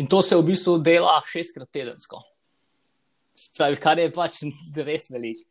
In 0.00 0.08
to 0.08 0.22
se 0.22 0.36
v 0.36 0.46
bistvu 0.48 0.78
dela 0.80 1.18
šestkrat 1.28 1.68
tedensko. 1.72 2.22
Pravi, 3.56 3.76
kar 3.80 4.00
je 4.00 4.10
pač 4.14 4.42
res 4.88 5.10
veliko. 5.12 5.44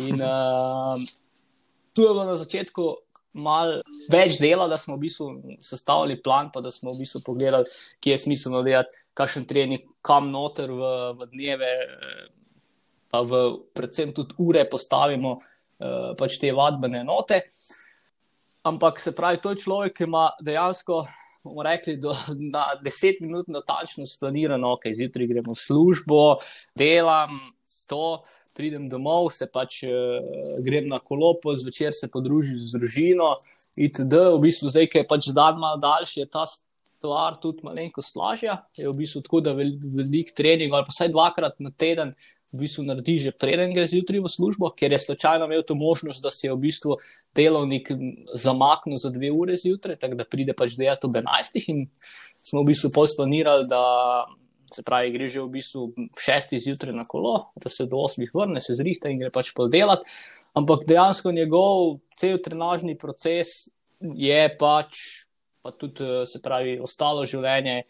In 0.00 0.22
uh, 0.24 0.96
tu 1.94 2.06
je 2.06 2.12
bilo 2.12 2.24
na 2.24 2.36
začetku 2.40 2.86
malo 3.32 3.80
več 4.12 4.38
dela, 4.40 4.68
da 4.68 4.78
smo 4.80 4.96
v 4.96 5.06
bistvu 5.06 5.28
sestavili 5.64 6.18
plan, 6.24 6.50
pa 6.52 6.60
da 6.64 6.72
smo 6.72 6.92
v 6.92 7.02
bistvu 7.04 7.22
pogledali, 7.24 7.68
kje 8.00 8.16
je 8.16 8.22
smiselno 8.26 8.60
delati, 8.64 8.92
kakšen 9.16 9.44
trening, 9.48 9.84
kam 10.04 10.30
noter 10.32 10.72
v, 10.72 10.90
v 11.16 11.28
dneve, 11.32 11.70
pa 13.12 13.20
v, 13.28 13.42
predvsem 13.76 14.12
tudi 14.16 14.36
ure 14.40 14.64
postavimo 14.68 15.36
uh, 15.36 16.12
pač 16.16 16.38
te 16.40 16.52
vadbene 16.56 17.02
enote. 17.04 17.42
Ampak 18.68 19.00
se 19.02 19.12
pravi, 19.16 19.40
to 19.42 19.52
je 19.52 19.64
človek, 19.64 19.96
ki 19.96 20.08
ima 20.08 20.30
dejansko 20.40 21.02
bomo 21.44 21.62
rekli, 21.66 21.96
do, 21.96 22.14
na 22.54 22.72
deset 22.82 23.20
minut 23.20 23.48
natančno 23.48 24.06
splanirano, 24.06 24.74
ok, 24.76 24.90
zjutraj 24.96 25.26
gremo 25.30 25.56
v 25.56 25.62
službo, 25.62 26.20
delam 26.78 27.30
to, 27.88 28.22
pridem 28.56 28.88
domov, 28.88 29.30
se 29.32 29.48
pač 29.48 29.82
uh, 29.88 30.60
grem 30.64 30.88
na 30.90 31.00
kolopo, 31.00 31.54
zvečer 31.56 31.94
se 31.96 32.08
podružim 32.12 32.58
z 32.60 32.76
družino. 32.76 33.34
ITD, 33.80 34.12
v 34.36 34.42
bistvu 34.42 34.72
zdaj, 34.72 34.90
ki 34.92 35.00
je 35.00 35.08
pač 35.08 35.30
dan 35.32 35.60
malo 35.60 35.80
daljši, 35.80 36.20
je 36.20 36.28
ta 36.28 36.44
stvar 36.48 37.38
tudi 37.40 37.64
malenkost 37.66 38.16
lažja. 38.16 38.60
Je 38.76 38.88
v 38.88 38.96
bistvu 39.00 39.24
tako, 39.24 39.40
da 39.40 39.56
velik 39.56 40.34
trening 40.36 40.72
ali 40.72 40.86
pa 40.86 40.94
vsaj 40.94 41.10
dvakrat 41.14 41.58
na 41.64 41.72
teden 41.72 42.14
v 42.52 42.60
bistvu 42.60 42.84
naredi 42.84 43.16
že 43.18 43.32
preden 43.32 43.72
gre 43.72 43.86
zjutraj 43.88 44.20
v 44.20 44.28
službo, 44.28 44.70
ker 44.76 44.92
je 44.92 45.00
slučajno 45.00 45.48
imel 45.48 45.64
to 45.64 45.74
možnost, 45.74 46.22
da 46.22 46.30
se 46.30 46.46
je 46.46 46.52
v 46.52 46.60
bistvu 46.60 46.98
delovnik 47.34 47.88
zamaknil 48.34 49.00
za 49.00 49.10
dve 49.10 49.32
ure 49.32 49.56
zjutraj, 49.56 49.96
tako 49.96 50.20
da 50.20 50.28
pride 50.28 50.52
pač 50.52 50.76
delati 50.76 51.08
ob 51.08 51.16
11. 51.16 51.64
in 51.72 51.86
smo 52.42 52.62
v 52.62 52.72
bistvu 52.72 52.92
posplanirali, 52.92 53.66
da 53.68 53.82
se 54.72 54.84
pravi, 54.84 55.12
gre 55.12 55.28
že 55.28 55.40
v 55.40 55.48
bistvu 55.48 55.88
šesti 56.16 56.60
zjutraj 56.60 56.92
na 56.96 57.04
kolo, 57.08 57.52
da 57.56 57.72
se 57.72 57.86
do 57.86 58.04
osmih 58.04 58.30
vrne, 58.34 58.60
se 58.60 58.76
zrihta 58.76 59.08
in 59.08 59.20
gre 59.20 59.32
pač 59.32 59.52
pol 59.56 59.72
delati. 59.72 60.08
Ampak 60.52 60.84
dejansko 60.84 61.32
njegov 61.32 62.02
cel 62.20 62.36
trenažni 62.36 62.98
proces 63.00 63.72
je 64.00 64.40
pač, 64.60 64.98
pa 65.64 65.72
tudi 65.72 66.04
se 66.28 66.40
pravi, 66.42 66.76
ostalo 66.82 67.24
življenje 67.24 67.84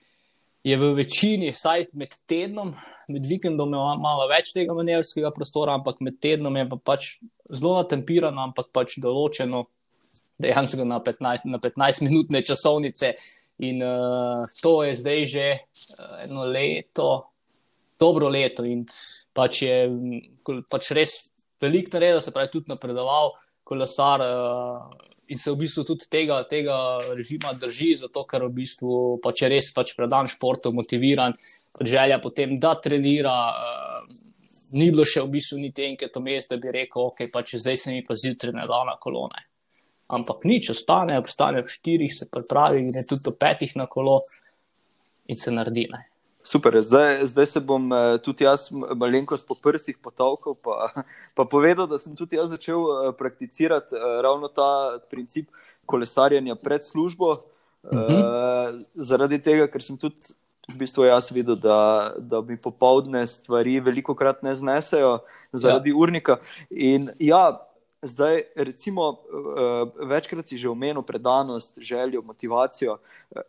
je 0.62 0.76
v 0.78 0.92
večini, 0.94 1.50
vsaj 1.50 1.88
med 1.98 2.14
tednom, 2.30 2.70
med 3.10 3.26
vikendom 3.26 3.74
je 3.74 3.82
malo 4.02 4.28
več 4.30 4.52
tega 4.54 4.74
manevrskega 4.76 5.32
prostora, 5.34 5.74
ampak 5.78 5.98
med 6.04 6.20
tednom 6.22 6.56
je 6.56 6.68
pa 6.70 6.78
pač 6.92 7.08
zelo 7.50 7.74
natemperano, 7.80 8.46
ampak 8.46 8.70
pač 8.74 8.96
določeno, 9.02 9.66
dejansko 10.42 10.86
na 10.86 11.00
15, 11.02 11.48
na 11.50 11.58
15 11.62 12.06
minutne 12.06 12.42
časovnice. 12.46 13.14
In 13.62 13.82
uh, 13.84 14.46
to 14.62 14.80
je 14.86 14.94
zdaj 14.98 15.26
že 15.28 15.46
uh, 15.52 16.22
eno 16.24 16.46
leto, 16.46 17.10
dobro 18.00 18.30
leto, 18.30 18.64
in 18.66 18.86
pač 19.34 19.62
je 19.66 19.76
pač 20.70 20.90
res 20.96 21.18
veliko 21.62 21.94
naredil, 21.94 22.22
se 22.22 22.34
pravi, 22.34 22.50
tudi 22.54 22.70
napredoval, 22.70 23.34
kolesar. 23.66 24.22
Uh, 24.22 25.10
in 25.32 25.38
se 25.40 25.50
v 25.50 25.58
bistvu 25.64 25.84
tudi 25.88 26.08
tega, 26.12 26.42
tega 26.48 26.76
režima 27.16 27.54
drži, 27.56 27.94
zato 28.04 28.26
ker 28.28 28.44
v 28.44 28.52
bistvu 28.60 28.98
pač 29.24 29.44
je 29.44 29.48
res 29.52 29.70
pač 29.72 29.94
predan 29.96 30.28
športu, 30.28 30.74
motiviran, 30.76 31.34
pač 31.72 31.94
želja 31.94 32.20
potem, 32.20 32.58
da 32.60 32.76
trenira. 32.76 33.38
Uh, 33.52 34.28
ni 34.72 34.90
bilo 34.90 35.04
še 35.08 35.24
v 35.24 35.32
bistvu 35.36 35.58
niti 35.60 35.84
enkrat 35.86 36.16
vmes, 36.16 36.48
da 36.48 36.58
bi 36.60 36.72
rekel, 36.72 37.08
ok, 37.10 37.26
pač 37.32 37.56
zdaj 37.60 37.76
se 37.76 37.96
mi 37.96 38.04
pa 38.04 38.16
zjutraj 38.16 38.54
ne 38.56 38.64
da 38.68 38.84
na 38.88 38.96
kolone. 39.00 39.44
Ampak 40.12 40.44
nič, 40.48 40.70
ostane, 40.74 41.16
ostane 41.20 41.62
v 41.64 41.72
štirih, 41.72 42.12
se 42.12 42.28
pripravi, 42.28 42.84
gre 42.88 43.04
tudi 43.08 43.24
do 43.24 43.32
petih 43.36 43.72
na 43.80 43.86
kolo 43.88 44.20
in 45.28 45.40
se 45.40 45.52
naredi. 45.52 45.86
Ne. 45.92 46.11
Super, 46.44 46.82
zdaj, 46.82 47.26
zdaj 47.26 47.46
se 47.46 47.60
bom 47.60 47.92
eh, 47.92 48.18
tudi 48.18 48.44
jaz 48.44 48.66
malenkost 48.96 49.46
po 49.48 49.54
prstih 49.54 49.98
potavkal, 50.02 50.56
pa, 50.58 50.90
pa 51.36 51.44
povedal, 51.44 51.86
da 51.86 51.98
sem 51.98 52.16
tudi 52.18 52.36
jaz 52.36 52.50
začel 52.50 52.82
eh, 52.82 53.12
prakticirati 53.18 53.94
eh, 53.94 54.22
ravno 54.22 54.48
ta 54.48 54.98
princip 55.10 55.50
kolesarjenja 55.86 56.56
pred 56.58 56.84
službo. 56.84 57.38
Uh 57.82 57.90
-huh. 57.90 58.74
uh, 58.74 58.78
zaradi 58.94 59.42
tega, 59.42 59.66
ker 59.66 59.82
sem 59.82 59.96
tudi 59.98 60.16
v 60.70 60.76
bistvu 60.78 61.04
jaz 61.04 61.32
videl, 61.32 61.56
da, 61.56 62.14
da 62.18 62.40
mi 62.40 62.56
popovdne 62.56 63.26
stvari 63.26 63.80
veliko 63.80 64.14
krat 64.14 64.42
ne 64.42 64.54
znesejo 64.54 65.18
zaradi 65.52 65.90
ja. 65.90 65.96
urnika. 65.96 66.36
In 66.70 67.10
ja, 67.18 67.58
Zdaj, 68.02 68.42
recimo, 68.56 69.08
uh, 69.10 70.08
večkrat 70.08 70.46
si 70.46 70.56
že 70.56 70.68
omenil 70.68 71.02
predanost, 71.02 71.78
željo, 71.78 72.22
motivacijo. 72.22 72.98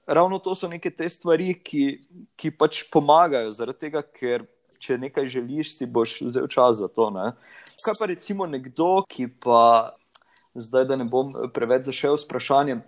Ravno 0.06 0.40
to 0.40 0.56
so 0.56 0.68
neke 0.68 0.90
te 0.90 1.10
stvari, 1.10 1.56
ki, 1.64 2.00
ki 2.36 2.52
pač 2.52 2.84
pomagajo, 2.94 3.52
zaradi 3.52 3.80
tega, 3.88 4.04
ker 4.06 4.46
če 4.78 5.00
nekaj 5.02 5.26
želiš, 5.34 5.74
si 5.78 5.90
boš 5.90 6.22
vzel 6.22 6.46
čas 6.48 6.78
za 6.78 6.88
to. 6.88 7.10
Ne? 7.10 7.32
Kaj 7.82 7.98
pa 8.00 8.06
recimo 8.06 8.46
nekdo, 8.46 9.02
ki 9.10 9.26
pa 9.42 9.98
zdaj, 10.54 10.86
da 10.86 11.02
ne 11.02 11.10
bom 11.10 11.34
preveč 11.54 11.90
zašel 11.90 12.22
s 12.22 12.30
vprašanjem. 12.30 12.86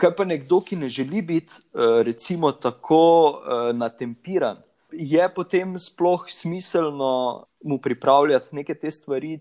Kaj 0.00 0.16
pa 0.16 0.24
nekdo, 0.24 0.62
ki 0.64 0.80
ne 0.80 0.88
želi 0.88 1.20
biti 1.20 1.52
uh, 1.52 2.00
recimo 2.00 2.52
tako 2.52 3.44
natempiran, 3.76 4.64
je 4.92 5.28
potem 5.34 5.76
sploh 5.78 6.24
smiselno 6.32 7.44
mu 7.60 7.76
pripravljati 7.78 8.56
neke 8.56 8.74
te 8.74 8.90
stvari, 8.90 9.40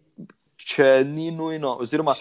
če 0.67 1.03
ni 1.07 1.29
nujno, 1.31 1.77
oziroma 1.81 2.13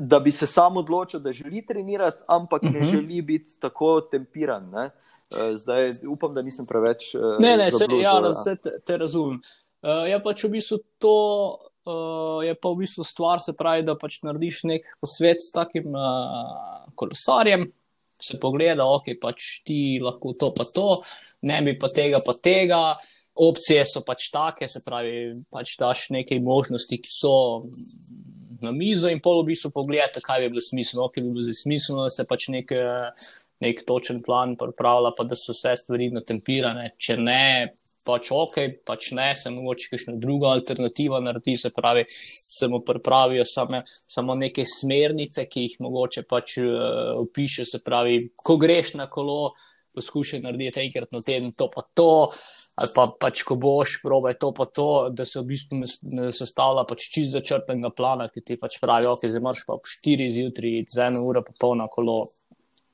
da 0.00 0.20
bi 0.20 0.32
se 0.32 0.46
sam 0.48 0.76
odločil, 0.80 1.20
da 1.20 1.32
želi 1.32 1.64
trenirati, 1.66 2.24
ampak 2.28 2.62
uh 2.62 2.68
-huh. 2.68 2.72
ne 2.72 2.80
mhm. 2.80 2.90
želi 2.90 3.22
biti 3.22 3.60
tako 3.60 4.00
tempiran. 4.00 4.70
Ne? 4.70 4.90
Eh, 5.32 5.56
zdaj 5.56 5.90
upam, 6.08 6.34
da 6.34 6.42
nisem 6.42 6.66
preveč. 6.66 7.14
Eh, 7.14 7.18
ne, 7.40 7.56
ne, 7.56 7.70
se, 7.70 7.86
ja, 8.02 8.34
se 8.44 8.56
te, 8.56 8.70
te 8.84 8.96
razumem. 8.96 9.40
Uh, 9.82 10.06
je 10.06 10.18
pač 10.22 10.44
v 10.44 10.48
bistvu 10.52 10.76
to, 11.02 11.14
uh, 11.90 12.44
je 12.46 12.54
pa 12.54 12.70
v 12.70 12.76
bistvu 12.84 13.04
stvar, 13.04 13.40
se 13.42 13.52
pravi, 13.58 13.82
da 13.82 13.96
pač 13.98 14.20
narediš 14.22 14.60
nek 14.70 14.86
posvet 15.02 15.42
s 15.42 15.50
takim 15.50 15.88
uh, 15.90 16.84
kolesarjem, 16.94 17.66
se 18.22 18.38
pogleda, 18.38 18.86
ok, 18.86 19.16
pač 19.20 19.64
ti 19.66 19.98
lahko 20.02 20.36
to, 20.38 20.52
pa 20.54 20.64
to, 20.70 21.02
ne 21.50 21.58
bi 21.66 21.74
pa 21.78 21.90
tega, 21.90 22.22
pa 22.22 22.36
tega 22.38 22.78
opcije 23.34 23.84
so 23.88 24.02
pač 24.06 24.28
take, 24.32 24.68
se 24.68 24.82
pravi, 24.84 25.32
pač 25.52 25.76
daš 25.80 26.08
nekaj 26.12 26.40
možnosti, 26.44 26.98
ki 27.00 27.12
so 27.12 27.34
na 28.62 28.70
mizo 28.72 29.10
in 29.10 29.20
pol 29.20 29.42
v 29.42 29.50
bistvu 29.52 29.72
pogledate, 29.74 30.22
kaj 30.22 30.44
bi 30.44 30.52
bilo 30.54 30.62
smiselno, 30.62 31.08
kaj 31.12 31.24
bi 31.24 31.32
bilo 31.34 31.54
smiselno, 31.56 32.06
da 32.06 32.14
se 32.14 32.26
pač 32.28 32.48
nek, 32.54 32.74
nek 33.64 33.82
točen 33.88 34.22
plan 34.22 34.54
pripravlja, 34.58 35.14
pa 35.16 35.26
da 35.26 35.38
so 35.38 35.54
vse 35.56 35.74
stvari 35.80 36.12
natempirane. 36.14 36.92
Če 36.94 37.16
ne, 37.18 37.72
pač 38.06 38.30
ok, 38.34 38.58
pač 38.86 39.10
ne, 39.18 39.32
se 39.38 39.50
mogoče 39.50 39.90
kakšna 39.90 40.14
druga 40.22 40.52
alternativa 40.54 41.20
naredi, 41.22 41.56
se 41.58 41.72
pravi, 41.74 42.06
se 42.12 42.70
mu 42.70 42.82
pripravijo 42.86 43.46
same, 43.48 43.82
samo 43.86 44.38
neke 44.38 44.66
smernice, 44.68 45.48
ki 45.50 45.66
jih 45.66 45.76
mogoče 45.82 46.26
pač 46.30 46.58
uh, 46.62 47.18
opiše, 47.24 47.66
se 47.66 47.82
pravi, 47.82 48.28
ko 48.38 48.58
greš 48.62 48.94
na 49.00 49.10
kolo, 49.10 49.52
poskušaj 49.94 50.40
narediti 50.40 50.80
enkrat 50.80 51.12
na 51.12 51.20
teden 51.20 51.52
to 51.52 51.68
pa 51.70 51.82
to 51.94 52.32
ali 52.74 52.90
pa 52.94 53.06
pač, 53.20 53.42
ko 53.44 53.56
boš, 53.60 53.98
probaj 54.04 54.38
to, 54.40 54.52
pa 54.56 54.64
to, 54.64 54.88
da 55.12 55.26
se 55.28 55.40
v 55.40 55.50
bistvu 55.52 55.80
ne, 55.82 55.88
ne 56.16 56.30
sestavlja 56.32 56.86
pač 56.88 57.08
čist 57.12 57.34
začrtenega 57.36 57.92
plana, 57.94 58.28
ki 58.32 58.40
ti 58.40 58.56
pač 58.60 58.78
pravi, 58.82 59.10
ok, 59.10 59.26
zdaj 59.28 59.44
moraš 59.44 59.64
pa 59.68 59.76
ob 59.76 59.88
4 59.88 60.30
zjutraj, 60.32 60.78
za 60.88 61.10
eno 61.10 61.24
uro 61.28 61.44
pa 61.44 61.56
polno 61.60 61.88
kolo, 61.92 62.22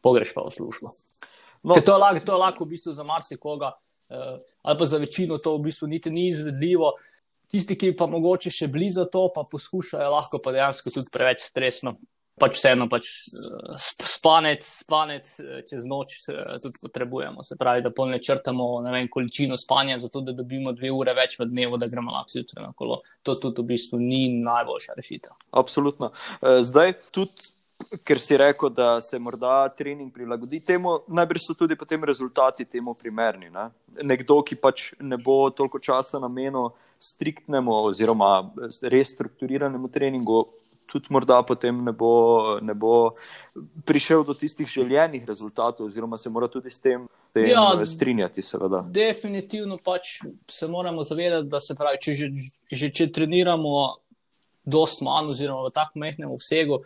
pogreš 0.03 0.35
pa 0.35 0.47
v 0.47 0.55
službo. 0.57 0.91
No. 1.63 1.79
To 1.79 1.95
je 1.95 1.99
lahko, 1.99 2.25
to 2.27 2.35
je 2.35 2.43
lahko 2.43 2.67
v 2.67 2.75
bistvu 2.75 2.95
za 2.95 3.07
marsikoga, 3.07 3.73
uh, 4.11 4.43
ali 4.67 4.79
pa 4.79 4.87
za 4.87 4.99
večino 4.99 5.39
to 5.39 5.57
v 5.59 5.71
bistvu 5.71 5.91
niti 5.91 6.11
ni 6.11 6.29
izvedljivo. 6.33 6.95
Tisti, 7.49 7.79
ki 7.81 7.95
pa 7.97 8.05
mogoče 8.11 8.51
še 8.53 8.67
blizu 8.69 9.07
to, 9.09 9.31
pa 9.33 9.47
poskušajo, 9.49 10.11
lahko 10.13 10.43
pa 10.45 10.53
dejansko 10.53 10.93
tudi 10.93 11.09
preveč 11.15 11.47
stresno 11.47 11.97
pač 12.41 12.57
vseeno 12.59 12.89
pač, 12.91 13.11
uh, 13.35 13.75
spanec, 13.79 14.65
spanec 14.65 15.29
uh, 15.43 15.59
čez 15.69 15.87
noč 15.91 16.17
uh, 16.29 16.57
tudi 16.63 16.81
potrebujemo. 16.83 17.45
Se 17.47 17.59
pravi, 17.61 17.85
da 17.85 17.93
polne 17.95 18.21
črtamo 18.23 18.71
vem, 18.87 19.11
količino 19.11 19.57
spanja, 19.57 19.99
zato 20.03 20.23
da 20.25 20.37
dobimo 20.37 20.73
dve 20.77 20.93
ure 20.95 21.15
več 21.19 21.39
v 21.41 21.49
dnevu, 21.51 21.79
da 21.81 21.91
gremo 21.91 22.15
lahko 22.15 22.37
zjutraj 22.39 22.65
na 22.65 22.73
kolo. 22.77 23.03
To 23.27 23.37
tudi 23.37 23.63
v 23.63 23.75
bistvu 23.75 24.01
ni 24.03 24.25
najboljša 24.41 24.99
rešitev. 24.99 25.39
Absolutno. 25.63 26.13
Zdaj 26.43 26.99
tudi. 27.13 27.55
ker 28.05 28.19
si 28.21 28.37
rekel, 28.37 28.71
da 28.75 29.01
se 29.01 29.19
morda 29.19 29.69
trening 29.79 30.11
prilagodi 30.15 30.61
temu, 30.61 30.99
najbrž 31.09 31.45
so 31.45 31.55
tudi 31.55 31.77
potem 31.79 32.05
rezultati 32.05 32.65
temu 32.65 32.95
primerni. 32.95 33.51
Ne? 33.55 33.69
Nekdo, 34.03 34.41
ki 34.43 34.59
pač 34.59 34.93
ne 35.01 35.17
bo 35.17 35.51
toliko 35.51 35.79
časa 35.79 36.19
namenil 36.19 36.73
striktnemu 36.99 37.77
oziroma 37.91 38.51
res 38.83 39.15
strukturiranemu 39.15 39.91
treningu, 39.95 40.47
tudi 40.89 41.13
morda 41.15 41.43
potem 41.47 41.85
ne 41.85 41.93
bo, 41.93 42.59
ne 42.65 42.75
bo 42.75 43.11
prišel 43.85 44.25
do 44.25 44.35
tistih 44.35 44.69
željenih 44.69 45.27
rezultatov, 45.29 45.87
oziroma 45.87 46.19
se 46.19 46.31
mora 46.31 46.49
tudi 46.49 46.71
s 46.71 46.81
tem, 46.81 47.07
tem 47.35 47.51
ja, 47.51 47.87
strinjati. 47.87 48.43
Seveda. 48.43 48.85
Definitivno 48.89 49.79
pač 49.85 50.19
se 50.49 50.69
moramo 50.69 51.03
zavedati, 51.03 51.49
da 51.49 51.61
se 51.61 51.77
pravi, 51.77 52.01
če 52.03 52.17
že, 52.17 52.33
že 52.73 52.93
če 52.93 53.13
treniramo. 53.13 53.79
Dost 54.69 55.01
manj, 55.01 55.31
oziroma 55.33 55.65
v 55.65 55.73
tako 55.73 55.97
mehkem 56.03 56.29
obsegu, 56.29 56.83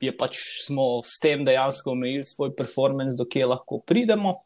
je 0.00 0.08
pač 0.16 0.38
smo 0.64 1.02
s 1.04 1.18
tem 1.20 1.42
dejansko 1.44 1.92
omejili 1.92 2.24
svoj 2.24 2.54
performance, 2.56 3.16
do 3.18 3.26
kje 3.28 3.50
lahko 3.50 3.82
pridemo. 3.84 4.38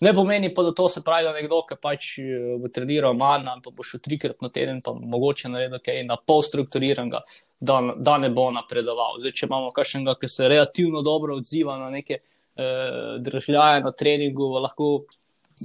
Ne 0.00 0.12
pomeni 0.14 0.52
pa, 0.54 0.62
da 0.62 0.72
to 0.74 0.88
se 0.88 1.02
pravi, 1.02 1.24
da 1.26 1.32
nekdo, 1.34 1.60
ki 1.66 1.76
pač 1.82 2.10
eh, 2.22 2.54
bo 2.62 2.70
treniral 2.72 3.16
manj, 3.18 3.48
pa 3.64 3.72
bo 3.74 3.86
šel 3.86 4.02
trikrat 4.04 4.42
na 4.44 4.50
teden, 4.54 4.80
pa 4.84 4.94
mogoče 4.94 5.50
narediti 5.50 5.90
kaj 5.90 6.04
na 6.08 6.16
pol 6.16 6.44
strukturiranega, 6.46 7.24
da, 7.66 7.80
da 7.96 8.18
ne 8.22 8.30
bo 8.30 8.46
napredoval. 8.54 9.18
Zdaj, 9.22 9.34
če 9.40 9.48
imamo 9.48 9.72
kakšnega, 9.74 10.16
ki 10.20 10.30
se 10.30 10.48
relativno 10.52 11.02
dobro 11.02 11.38
odziva 11.40 11.76
na 11.80 11.90
neke 11.90 12.20
eh, 12.20 13.18
državljane 13.24 13.84
na 13.84 13.92
treningu, 13.92 14.52
lahko 14.62 14.92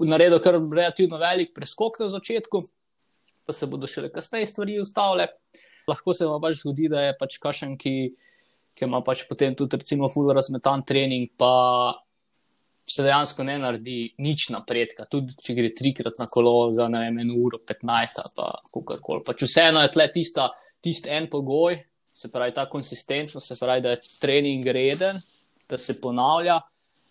naredi 0.06 0.40
kar 0.44 0.60
relativno 0.60 1.20
velik 1.22 1.54
preskok 1.56 2.02
na 2.04 2.10
začetku, 2.10 2.64
pa 3.46 3.56
se 3.56 3.68
bodo 3.68 3.88
šele 3.90 4.12
kasneje 4.14 4.50
stvari 4.50 4.80
ustavile. 4.82 5.30
Lahko 5.90 6.14
se 6.14 6.28
vam 6.30 6.42
pač 6.42 6.60
zgodi, 6.62 6.90
da 6.92 7.08
je 7.08 7.16
pač 7.18 7.40
kakšen, 7.42 7.78
ki 7.80 8.12
ki 8.80 8.88
ima 8.88 9.02
pač 9.04 9.26
potem 9.28 9.56
tudi, 9.60 9.78
recimo, 9.80 10.08
full 10.12 10.32
razmetan 10.32 10.86
trening, 10.88 11.28
pa 11.38 11.52
se 12.90 13.04
dejansko 13.06 13.44
ne 13.46 13.60
naredi 13.62 13.98
nič 14.24 14.48
napredka. 14.56 15.06
Tudi 15.12 15.36
če 15.44 15.56
gre 15.58 15.74
trikrat 15.76 16.22
na 16.22 16.28
kolo 16.32 16.72
za 16.74 16.88
ne 16.90 17.04
vem, 17.06 17.20
eno 17.26 17.38
uro, 17.44 17.60
15 17.68 18.24
ali 18.24 18.34
pa 18.38 18.48
kako 18.72 18.98
koli. 19.04 19.26
Pač 19.28 19.46
vseeno 19.46 19.84
je 19.84 19.94
tle 19.94 20.08
tista, 20.16 20.48
tist 20.82 21.10
en 21.12 21.28
pogoj, 21.30 21.78
se 22.20 22.32
pravi 22.32 22.54
ta 22.54 22.66
konsistentnost, 22.70 23.48
se 23.48 23.56
pravi, 23.60 23.82
da 23.82 23.96
je 23.96 24.02
trening 24.20 24.66
reden, 24.68 25.22
da 25.70 25.78
se 25.78 25.96
ponavlja. 26.02 26.60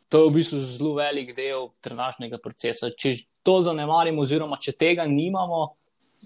To 0.09 0.25
je 0.25 0.31
v 0.31 0.37
bistvu 0.37 0.61
zelo 0.65 0.95
velik 0.97 1.35
del 1.37 1.71
trenažnega 1.85 2.41
procesa. 2.45 2.91
Če 2.93 3.15
to 3.45 3.59
zanemarimo, 3.65 4.25
oziroma 4.25 4.61
če 4.61 4.77
tega 4.77 5.09
nimamo, 5.09 5.65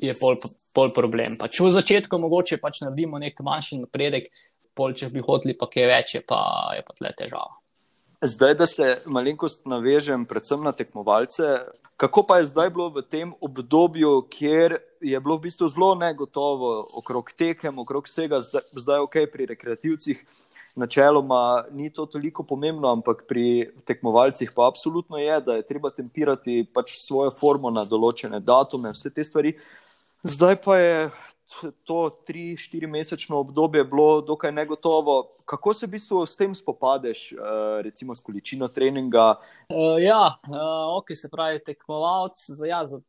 je 0.02 0.14
pol, 0.18 0.38
pol 0.74 0.92
problem. 0.94 1.36
Pač 1.38 1.60
v 1.60 1.70
začetku 1.74 2.18
mogoče 2.18 2.58
pač 2.62 2.82
naredimo 2.82 3.20
nek 3.22 3.38
manjši 3.44 3.82
napredek, 3.84 4.30
pol, 4.74 4.94
če 4.96 5.10
bi 5.14 5.22
hoteli, 5.22 5.54
pa 5.58 5.68
kaj 5.70 5.88
več, 5.90 6.16
pa, 6.26 6.40
je 6.76 6.86
pa 6.86 6.96
tle 6.98 7.12
težava. 7.18 7.61
Zdaj, 8.24 8.54
da 8.54 8.66
se 8.66 9.00
malenkost 9.06 9.64
navežem, 9.66 10.24
predvsem 10.30 10.60
na 10.62 10.70
tekmovalce. 10.72 11.56
Kako 11.96 12.22
pa 12.22 12.36
je 12.38 12.46
zdaj 12.52 12.68
bilo 12.70 12.86
v 12.94 13.02
tem 13.02 13.32
obdobju, 13.40 14.28
kjer 14.30 14.76
je 15.00 15.20
bilo 15.20 15.36
v 15.36 15.48
bistvu 15.48 15.66
zelo 15.68 15.94
negotovo 15.98 16.86
okrog 16.94 17.32
tekem, 17.34 17.78
okrog 17.82 18.06
vsega, 18.06 18.38
zdaj, 18.40 18.62
zdaj 18.78 19.02
ok, 19.08 19.16
pri 19.32 19.46
rekreativcih, 19.50 20.22
načeloma 20.78 21.64
ni 21.74 21.90
to 21.90 22.06
toliko 22.06 22.46
pomembno, 22.46 22.92
ampak 22.92 23.26
pri 23.26 23.72
tekmovalcih 23.90 24.54
pa 24.54 24.70
absolutno 24.70 25.18
je, 25.18 25.40
da 25.40 25.58
je 25.58 25.66
treba 25.66 25.90
tempirati 25.90 26.62
pač 26.62 26.94
svojo 27.02 27.34
formo 27.34 27.74
na 27.74 27.82
določene 27.82 28.38
datume, 28.38 28.94
vse 28.94 29.10
te 29.10 29.26
stvari. 29.26 29.56
Zdaj 30.22 30.60
pa 30.62 30.78
je 30.78 31.10
to 31.84 32.10
tri, 32.26 32.56
štiri 32.56 32.86
mesečno 32.86 33.38
obdobje 33.38 33.84
bilo 33.84 34.20
dokaj 34.20 34.52
negotovo. 34.52 35.34
Kako 35.44 35.74
se 35.74 35.86
v 35.86 35.90
bistvu 35.90 36.26
s 36.26 36.36
tem 36.36 36.54
spopadeš, 36.54 37.32
eh, 37.32 37.36
recimo 37.82 38.14
s 38.14 38.20
količino 38.20 38.68
treninga? 38.68 39.34
Uh, 39.68 39.98
ja, 40.02 40.34
uh, 40.48 40.96
ok, 40.98 41.14
se 41.14 41.30
pravi, 41.30 41.62
tekmovalc 41.64 42.38
za, 42.48 42.66
ja, 42.66 42.86
za 42.86 43.00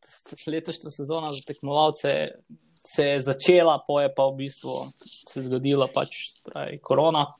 letošnjo 0.47 0.89
sezono 0.89 1.33
za 1.33 1.41
tekmovalce 1.47 2.29
se 2.83 3.05
je 3.05 3.21
začela, 3.21 3.79
po 3.88 4.01
je 4.01 4.13
pa 4.15 4.27
v 4.27 4.36
bistvu 4.36 4.75
se 5.29 5.41
zgodila 5.41 5.88
pač 5.88 6.36
pravi, 6.43 6.79
korona. 6.82 7.34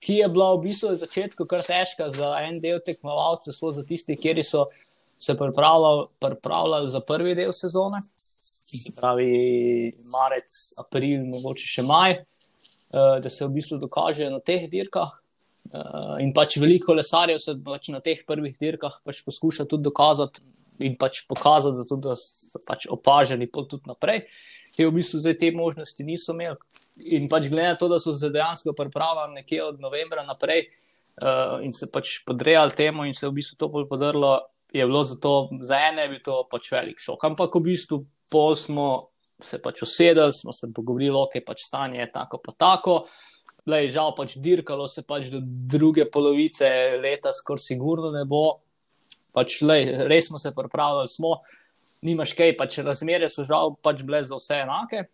Ki 0.00 0.20
je 0.20 0.28
bila 0.28 0.52
v 0.54 0.68
bistvu 0.68 0.92
v 0.92 1.00
začetku 1.00 1.46
kar 1.50 1.64
težka 1.66 2.10
za 2.10 2.36
en 2.46 2.60
del 2.60 2.78
tekmovalcev, 2.84 3.56
zelo 3.56 3.72
za 3.72 3.82
tiste, 3.82 4.16
ki 4.16 4.42
so 4.44 4.68
se 5.18 5.34
pripravljali 5.36 6.88
za 6.88 7.00
prvi 7.00 7.34
del 7.34 7.52
sezone 7.52 8.00
se 8.74 8.92
pravi 8.96 9.92
marec, 10.10 10.56
april, 10.82 11.22
mogoče 11.30 11.68
še 11.70 11.84
maj, 11.86 12.18
uh, 12.18 13.16
da 13.22 13.30
se 13.30 13.46
v 13.46 13.54
bistvu 13.54 13.78
dokažejo 13.84 14.32
na 14.34 14.42
teh 14.42 14.66
dirkah. 14.70 15.14
Uh, 15.66 16.16
in 16.22 16.30
pač 16.34 16.58
veliko 16.62 16.94
lesarjev 16.94 17.40
se 17.42 17.56
pač 17.64 17.90
na 17.90 17.98
teh 17.98 18.20
prvih 18.26 18.54
dirkah 18.54 19.00
pač 19.02 19.24
poskuša 19.26 19.64
tudi 19.66 19.88
dokazati 19.88 20.44
in 20.86 20.94
pač 21.00 21.24
pokazati, 21.26 21.80
zato, 21.80 21.96
da 21.96 22.14
so 22.20 22.60
pač 22.66 22.86
opaženi 22.92 23.48
pot 23.50 23.68
tudi 23.70 23.88
naprej. 23.88 24.26
Te 24.76 24.84
v 24.84 24.92
bistvu 24.92 25.22
zdaj 25.24 25.38
te 25.40 25.50
možnosti 25.54 26.04
niso 26.04 26.34
imeli. 26.36 26.58
In 27.16 27.30
pač 27.32 27.48
glede 27.52 27.72
na 27.72 27.78
to, 27.80 27.88
da 27.88 27.98
so 28.00 28.12
se 28.16 28.30
dejansko 28.32 28.74
pripravljali 28.76 29.40
nekje 29.40 29.62
od 29.64 29.80
novembra 29.80 30.24
naprej 30.26 30.66
uh, 30.68 31.64
in 31.64 31.72
se 31.76 31.88
pač 31.92 32.20
podrejali 32.28 32.76
temu 32.76 33.06
in 33.08 33.16
se 33.16 33.28
v 33.28 33.36
bistvu 33.40 33.56
to 33.60 33.70
podrlo, 33.88 34.38
je 34.72 34.84
bilo 34.84 35.04
za, 35.04 35.16
to, 35.20 35.48
za 35.60 35.80
ene 35.88 36.08
bi 36.12 36.20
to 36.22 36.42
pač 36.50 36.70
velik 36.72 37.00
šok. 37.00 37.24
Ampak 37.24 37.56
v 37.56 37.64
bistvu 37.70 38.04
pol 38.30 38.56
smo 38.56 38.88
se 39.42 39.58
pač 39.62 39.82
usedeli, 39.82 40.32
smo 40.32 40.52
se 40.52 40.68
pogovorili, 40.74 41.16
ok, 41.16 41.40
pač 41.46 41.66
stanje 41.66 42.00
je 42.00 42.10
tako, 42.12 42.40
pa 42.42 42.52
tako. 42.56 42.98
Lej, 43.66 43.90
žal 43.90 44.14
pač 44.16 44.36
dirkalo 44.38 44.86
se 44.88 45.02
pač 45.02 45.28
do 45.32 45.40
druge 45.42 46.06
polovice 46.10 46.68
leta, 47.02 47.32
skoraj 47.34 47.64
sigurno 47.64 48.12
ne 48.14 48.24
bo. 48.24 48.60
Pač, 49.36 49.60
lej, 49.66 49.90
res 50.08 50.30
smo 50.30 50.40
se 50.40 50.54
pripravljali, 50.56 51.10
smo, 51.12 51.34
nimaš 52.06 52.32
kaj, 52.38 52.54
pač 52.56 52.78
razmere 52.86 53.28
so 53.28 53.44
žal 53.44 53.74
pač 53.82 54.04
bile 54.06 54.22
za 54.24 54.38
vse 54.38 54.62
enake. 54.64 55.04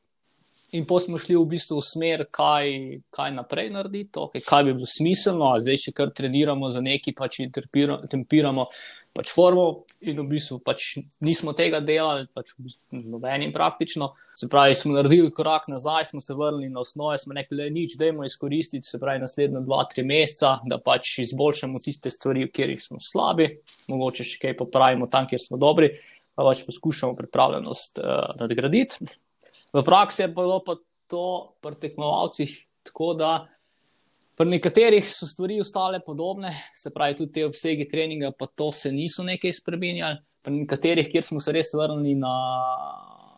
In 0.73 0.87
pa 0.89 0.97
smo 1.03 1.19
šli 1.21 1.35
v 1.37 1.49
bistvu 1.51 1.77
v 1.81 1.85
smer, 1.85 2.23
kaj, 2.33 2.71
kaj 3.13 3.33
naprej 3.35 3.73
narediti, 3.75 4.17
okay, 4.17 4.41
kaj 4.41 4.69
bi 4.69 4.77
bilo 4.79 4.89
smiselno, 4.89 5.51
zdaj 5.61 5.81
še 5.83 5.93
kar 5.97 6.13
treniramo 6.17 6.71
za 6.73 6.81
neki, 6.81 7.13
pač 7.13 7.43
tempiramo 7.53 8.71
pač 9.13 9.33
formo, 9.35 9.85
in 10.03 10.19
v 10.19 10.25
bistvu 10.35 10.59
pač 10.65 10.97
nismo 11.23 11.55
tega 11.57 11.81
delali, 11.85 12.27
pač 12.35 12.53
v 12.57 12.67
bistvu 12.67 13.03
nobenim 13.15 13.53
praktično. 13.55 14.13
Se 14.39 14.49
pravi, 14.51 14.75
smo 14.79 14.95
naredili 14.97 15.31
korak 15.35 15.69
nazaj, 15.69 16.09
smo 16.11 16.21
se 16.25 16.35
vrnili 16.35 16.71
na 16.73 16.81
osnovo, 16.81 17.15
smo 17.21 17.37
rekli, 17.37 17.59
da 17.59 17.67
je 17.69 17.75
nič, 17.75 17.97
dajmo 18.01 18.25
izkoristiti, 18.25 18.89
se 18.89 19.01
pravi, 19.01 19.23
naslednja 19.23 19.61
dva, 19.65 19.83
tri 19.91 20.05
meseca, 20.09 20.57
da 20.69 20.81
pač 20.83 21.19
izboljšamo 21.27 21.83
tiste 21.85 22.11
stvari, 22.11 22.47
v 22.49 22.53
katerih 22.53 22.81
smo 22.83 23.01
slabi, 23.03 23.49
mogoče 23.93 24.27
še 24.27 24.41
kaj 24.47 24.57
popravimo 24.63 25.11
tam, 25.13 25.29
kjer 25.31 25.43
smo 25.43 25.61
dobri, 25.61 25.93
pa 26.35 26.47
pač 26.49 26.65
poskušamo 26.67 27.19
pripravljenost 27.19 28.01
uh, 28.01 28.33
nadgraditi. 28.41 29.13
V 29.73 29.85
praksi 29.85 30.25
je 30.27 30.33
bilo 30.33 30.61
pa 30.65 30.79
to 31.13 31.27
pri 31.61 31.77
tekmovalcih 31.81 32.57
tako, 32.89 33.13
da 33.15 33.33
Pri 34.37 34.49
nekaterih 34.49 35.05
so 35.05 35.27
stvari 35.29 35.59
ostale 35.61 36.01
podobne, 36.01 36.55
se 36.75 36.91
pravi, 36.91 37.17
tudi 37.19 37.33
te 37.33 37.45
obsegi 37.45 37.85
treninga, 37.89 38.33
pa 38.39 38.47
to 38.47 38.71
se 38.73 38.93
niso 38.93 39.25
nekaj 39.25 39.53
spremenjali. 39.53 40.23
Pri 40.43 40.55
nekaterih, 40.55 41.09
kjer 41.13 41.25
smo 41.27 41.41
se 41.41 41.53
res 41.53 41.75
vrnili 41.77 42.15
na, 42.19 42.33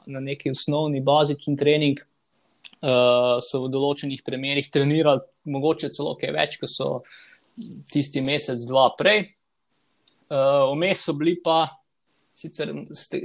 na 0.07 0.23
neki 0.23 0.53
osnovni 0.55 1.03
bazični 1.05 1.57
trening, 1.59 1.99
uh, 1.99 3.43
so 3.43 3.65
v 3.67 3.73
določenih 3.75 4.23
primerih 4.25 4.71
trenirali, 4.71 5.25
mogoče 5.51 5.91
celo 5.93 6.15
kaj 6.21 6.35
več, 6.39 6.59
kot 6.63 6.71
so 6.71 6.91
tisti 7.91 8.23
mesec, 8.25 8.63
dva 8.69 8.89
prej. 8.99 9.27
Uh, 10.31 10.71
Vmes 10.73 11.03
so 11.05 11.17
bili 11.19 11.35
pa, 11.43 11.67
sicer 12.35 12.71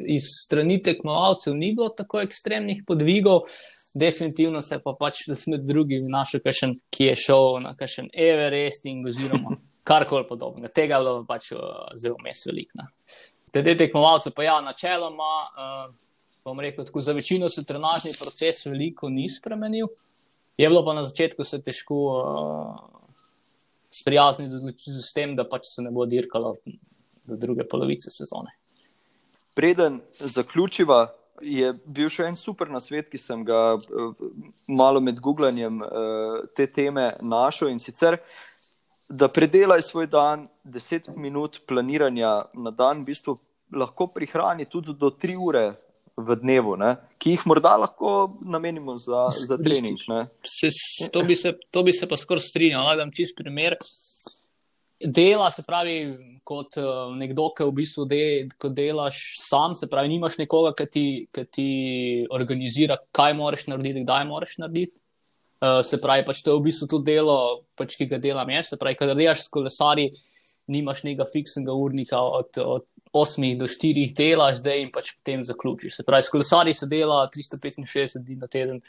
iz 0.10 0.34
strani 0.42 0.82
tekmovalcev, 0.86 1.54
ni 1.58 1.72
bilo 1.78 1.94
tako 1.94 2.26
ekstremnih 2.26 2.82
podvigov, 2.90 3.46
uh, 3.46 3.79
definitivno 4.00 4.62
se 4.62 4.80
pa 4.84 4.94
pač 5.00 5.24
med 5.52 5.66
drugimi 5.68 6.10
našel, 6.12 6.44
kakšen, 6.46 6.78
ki 6.94 7.12
je 7.12 7.16
šel 7.26 7.60
na 7.66 7.74
kakšen 7.78 8.10
Everesting 8.14 9.08
oziroma 9.08 9.58
karkoli 9.90 10.28
podobnega. 10.28 10.72
Tega 10.74 11.00
je 11.00 11.08
bilo 11.08 11.26
pač 11.28 11.52
uh, 11.56 11.90
zelo 11.98 12.20
mes 12.24 12.46
veliko. 12.48 12.88
Glede 13.54 13.74
tekmovalcev, 13.78 14.36
pa 14.38 14.46
ja, 14.46 14.60
načeloma, 14.62 15.34
uh, 15.50 15.88
bom 16.46 16.60
rekel, 16.62 16.86
tako 16.86 17.02
za 17.02 17.16
večino 17.18 17.50
se 17.50 17.66
trenažni 17.66 18.14
proces 18.20 18.66
veliko 18.66 19.10
ni 19.10 19.30
spremenil. 19.30 19.90
Je 20.60 20.68
bilo 20.68 20.84
pa 20.86 20.94
na 20.94 21.04
začetku 21.08 21.44
se 21.44 21.62
težko 21.64 21.98
uh, 22.20 22.78
sprijazniti 23.90 24.52
z, 24.52 25.02
z 25.02 25.14
tem, 25.14 25.36
da 25.36 25.48
pač 25.48 25.72
se 25.72 25.82
ne 25.82 25.92
bo 25.92 26.06
dirkalo 26.06 26.54
do 27.26 27.38
druge 27.38 27.66
polovice 27.68 28.12
sezone. 28.14 28.54
Preden 29.56 30.00
zaključiva, 30.20 31.08
je 31.42 31.72
bil 31.86 32.10
še 32.12 32.28
en 32.30 32.38
super 32.38 32.70
nasvet, 32.72 33.10
ki 33.10 33.20
sem 33.22 33.44
ga 33.48 33.78
eh, 33.78 34.24
malo 34.68 35.02
med 35.02 35.20
googlanjem 35.24 35.82
eh, 35.84 36.38
te 36.56 36.68
teme 36.68 37.12
našel 37.22 37.72
in 37.74 37.80
sicer, 37.80 38.20
da 39.10 39.30
predelaj 39.32 39.82
svoj 39.88 40.08
dan, 40.08 40.48
10 40.64 41.16
minut 41.18 41.62
planiranja 41.68 42.34
na 42.54 42.72
dan, 42.72 43.02
v 43.02 43.10
bistvu 43.10 43.40
lahko 43.74 44.10
prihrani 44.14 44.68
tudi 44.70 44.94
do 44.94 45.10
3 45.10 45.38
ure 45.42 45.66
v 46.20 46.36
dnevu, 46.36 46.76
ne? 46.78 46.96
ki 47.18 47.36
jih 47.36 47.46
morda 47.48 47.76
lahko 47.80 48.36
namenimo 48.44 48.98
za, 49.00 49.30
za 49.34 49.58
trening. 49.58 49.98
Se, 50.44 50.70
to, 51.14 51.24
bi 51.24 51.36
se, 51.36 51.56
to 51.72 51.84
bi 51.84 51.96
se 51.96 52.08
pa 52.08 52.18
skoraj 52.20 52.44
strinjal. 52.44 52.86
Da 52.92 53.04
dam 53.04 53.12
čist 53.16 53.38
primer. 53.38 53.78
Dela 55.00 55.48
se 55.52 55.64
pravi, 55.64 55.96
kot 56.44 56.76
uh, 56.82 57.14
nekdo, 57.16 57.48
ki 57.56 57.64
v 57.70 57.76
bistvu 57.78 58.04
de, 58.10 58.24
delaš 58.76 59.22
sam, 59.40 59.76
se 59.78 59.88
pravi, 59.88 60.12
nimaš 60.12 60.36
nekoga, 60.42 60.74
ki 60.76 60.88
ti, 60.92 61.04
ki 61.32 61.44
ti 61.48 61.68
organizira, 62.36 62.98
kaj 63.16 63.36
moraš 63.40 63.70
narediti, 63.72 64.04
kdaj 64.04 64.26
moraš 64.28 64.58
narediti. 64.60 64.96
Uh, 65.60 65.80
se 65.84 66.00
pravi, 66.04 66.26
pač 66.28 66.44
to 66.44 66.52
je 66.52 66.60
v 66.60 66.66
bistvu 66.68 66.90
tudi 66.92 67.14
delo, 67.14 67.38
pač, 67.80 67.96
ki 68.00 68.10
ga 68.12 68.20
delam 68.20 68.52
jaz. 68.52 68.74
Se 68.74 68.80
pravi, 68.80 69.00
kadar 69.00 69.16
delaš 69.20 69.46
s 69.46 69.54
kolesari, 69.54 70.10
nimaš 70.70 71.06
nekega 71.08 71.28
fiksnega 71.32 71.74
urnika 71.74 72.20
od, 72.20 72.60
od 72.60 72.86
8 73.12 73.58
do 73.58 73.66
4 73.66 74.14
delaš, 74.14 74.60
zdaj 74.62 74.84
in 74.84 74.90
pač 74.94 75.14
potem 75.18 75.44
zaključiš. 75.44 75.96
Se 75.98 76.06
pravi, 76.06 76.24
s 76.24 76.30
kolesari 76.30 76.74
se 76.74 76.86
dela 76.86 77.24
365 77.34 78.22
dni 78.22 78.36
na 78.38 78.48
teden, 78.48 78.82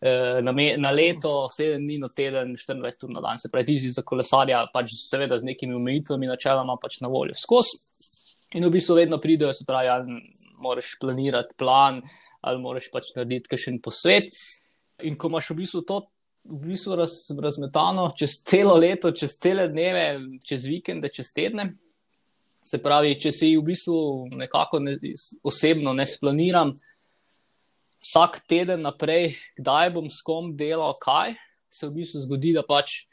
eh, 0.00 0.40
na, 0.42 0.52
me, 0.52 0.76
na 0.78 0.90
leto, 0.94 1.48
7 1.50 1.82
dni 1.82 1.98
na 1.98 2.08
teden, 2.08 2.54
24 2.56 3.08
ur 3.08 3.14
na 3.16 3.24
dan. 3.24 3.38
Se 3.38 3.50
pravi, 3.50 3.66
ti 3.66 3.78
si 3.78 3.90
za 3.90 4.02
kolesarja, 4.06 4.66
pač 4.72 4.94
seveda 4.94 5.38
z 5.38 5.50
nekimi 5.50 5.74
omejitvami, 5.74 6.30
načeloma 6.30 6.78
pač 6.80 7.00
na 7.02 7.10
voljo. 7.10 7.34
Skozi. 7.34 7.80
In 8.54 8.62
v 8.62 8.70
bistvu 8.76 9.00
vedno 9.00 9.18
pridejo, 9.18 9.50
se 9.52 9.66
pravi, 9.66 9.90
ali 9.90 10.20
moraš 10.62 10.94
planirati 11.00 11.58
plan, 11.58 12.02
ali 12.40 12.62
moraš 12.62 12.90
pač 12.92 13.10
narediti 13.16 13.50
kakšen 13.50 13.80
posvet. 13.82 14.30
In 15.02 15.18
ko 15.18 15.32
imaš 15.32 15.50
v 15.50 15.64
bistvu 15.64 15.82
to 15.82 16.04
v 16.44 16.68
bistvu 16.68 16.96
raz, 17.00 17.12
razmetano 17.40 18.10
čez 18.18 18.42
celo 18.44 18.76
leto, 18.76 19.10
čez 19.16 19.38
cele 19.40 19.66
dneve, 19.72 20.38
čez 20.44 20.66
vikende, 20.68 21.08
čez 21.08 21.32
tedne, 21.32 21.72
Se 22.64 22.80
pravi, 22.80 23.14
če 23.20 23.32
si 23.32 23.52
v 23.58 23.64
bistvu 23.66 23.96
nekako 24.40 24.80
ne, 24.80 24.96
osebno 25.44 25.92
ne 25.92 26.06
splaniram 26.08 26.72
vsak 28.04 28.40
teden 28.48 28.84
naprej, 28.84 29.34
kdaj 29.58 29.90
bom 29.92 30.08
s 30.08 30.22
kom 30.24 30.52
delal, 30.56 30.96
kaj 31.00 31.34
se 31.72 31.88
v 31.88 32.00
bistvu 32.00 32.22
zgodi, 32.24 32.54
da 32.56 32.64
pač 32.64 33.04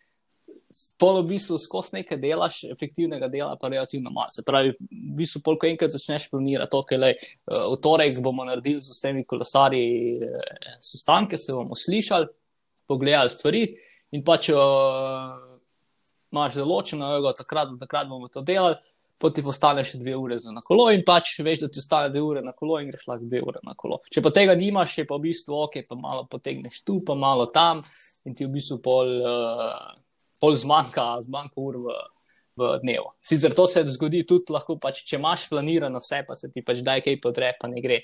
pol 1.00 1.20
v 1.20 1.34
bistvu 1.34 1.58
skozi 1.60 1.98
nekaj 1.98 2.20
delaš, 2.22 2.62
efektivnega 2.72 3.28
dela 3.32 3.58
pa 3.60 3.68
relativno 3.72 4.12
malo. 4.14 4.32
Se 4.32 4.44
pravi, 4.48 4.72
v 4.80 5.16
bistvu 5.20 5.42
polk 5.44 5.66
enkrat 5.68 5.92
začneš 5.92 6.30
planirati, 6.32 6.78
ok, 6.78 6.94
le, 7.00 7.14
eh, 7.16 7.66
v 7.74 7.80
torek 7.84 8.20
bomo 8.24 8.46
naredili 8.48 8.80
z 8.84 8.96
vsemi 8.96 9.26
kolesarji 9.28 9.88
eh, 10.28 10.78
sestanke, 10.80 11.40
se 11.40 11.56
bomo 11.56 11.76
slišali, 11.76 12.30
pogledali 12.88 13.32
stvari 13.32 13.64
in 14.12 14.24
pač 14.28 14.50
uh, 14.52 15.32
imaš 16.32 16.58
zelo 16.58 16.76
ločeno, 16.76 17.08
takrat, 17.32 17.70
takrat 17.80 18.10
bomo 18.10 18.28
to 18.28 18.42
delali 18.44 18.76
potem 19.22 19.44
ti 19.46 19.50
ostane 19.50 19.84
še 19.86 20.00
dve 20.02 20.16
ure 20.18 20.38
na 20.52 20.64
kolo 20.66 20.90
in 20.92 21.04
pač 21.06 21.36
veš, 21.46 21.64
da 21.64 21.70
ti 21.70 21.82
ostane 21.82 22.10
dve 22.14 22.24
ure 22.26 22.42
na 22.46 22.54
kolo 22.58 22.80
in 22.82 22.90
greš 22.90 23.06
lahko 23.10 23.28
dve 23.30 23.42
ure 23.46 23.62
na 23.68 23.76
kolo. 23.78 24.00
Če 24.10 24.24
pa 24.26 24.32
tega 24.34 24.56
nimaš, 24.58 24.98
je 25.02 25.06
pa 25.10 25.20
v 25.20 25.30
bistvu 25.30 25.60
ok, 25.68 25.84
pa 25.90 25.98
malo 26.00 26.26
potegneš 26.32 26.82
tu, 26.88 27.00
pa 27.06 27.16
malo 27.18 27.46
tam 27.54 27.84
in 28.26 28.38
ti 28.38 28.48
v 28.48 28.56
bistvu 28.56 28.80
pol, 28.82 29.14
uh, 29.22 29.78
pol 30.42 30.58
zmanjka, 30.58 31.06
zmanjka 31.28 31.62
ur 31.62 31.78
v, 31.86 32.00
v 32.62 32.74
dnevu. 32.84 33.14
Sicer 33.22 33.56
to 33.58 33.68
se 33.70 33.86
zgodi 33.94 34.24
tudi 34.28 34.54
lahko, 34.54 34.78
pač, 34.82 35.04
če 35.08 35.20
imaš 35.20 35.48
planirano 35.54 36.02
vse, 36.02 36.24
pa 36.28 36.38
se 36.38 36.52
ti 36.54 36.66
pač 36.66 36.84
daj 36.86 37.06
kaj 37.06 37.22
podre, 37.24 37.54
pa 37.62 37.70
ne 37.72 37.82
gre. 37.84 38.02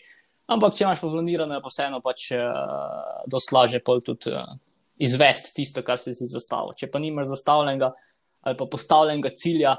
Ampak 0.47 0.77
če 0.77 0.85
imaš 0.85 1.03
pa 1.03 1.11
planirano, 1.11 1.57
je 1.57 1.65
pa 1.65 1.73
vseeno 1.73 2.01
pač 2.05 2.31
uh, 2.37 3.25
dosti 3.29 3.57
lažje 3.57 3.83
pol 3.85 4.01
tudi 4.05 4.31
uh, 4.31 4.55
izvesti 4.97 5.53
tisto, 5.59 5.83
kar 5.85 5.99
si 6.01 6.15
si 6.17 6.29
zastavil. 6.31 6.73
Če 6.77 6.89
pa 6.93 7.01
nimaš 7.03 7.33
zastavljenega 7.35 7.93
ali 8.47 8.55
pa 8.55 8.67
postavljenega 8.69 9.33
cilja, 9.35 9.73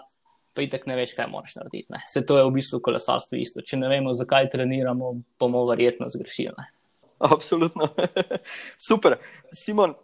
pa 0.58 0.64
itek 0.66 0.88
ne 0.90 0.96
veš, 0.98 1.14
kaj 1.14 1.28
moraš 1.30 1.54
narediti. 1.60 1.86
Ne. 1.94 2.02
Se 2.10 2.24
to 2.26 2.38
je 2.38 2.44
v 2.48 2.50
bistvu 2.56 2.80
kolesarstvo 2.82 3.38
isto. 3.38 3.62
Če 3.62 3.78
ne 3.78 3.86
vemo, 3.92 4.10
zakaj 4.16 4.50
treniramo, 4.50 5.12
bomo 5.38 5.62
verjetno 5.70 6.10
zgrešili. 6.10 6.56
Ne. 6.58 6.66
Absolutno. 7.22 7.86
Super. 8.88 9.20
Simon, 9.54 9.94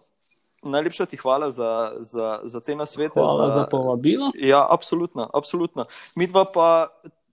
najlepša 0.62 1.09
ti 1.11 1.19
hvala 1.19 1.51
za, 1.51 1.73
za, 2.07 2.38
za 2.45 2.61
te 2.62 2.79
nasvete. 2.79 3.19
Hvala 3.19 3.51
za, 3.51 3.64
za 3.64 3.67
povabilo. 3.71 4.31
Ja, 4.38 4.62
absolutno. 4.71 5.27
absolutno. 5.35 5.90
Mi 6.14 6.31
dva 6.31 6.47
pa. 6.47 6.71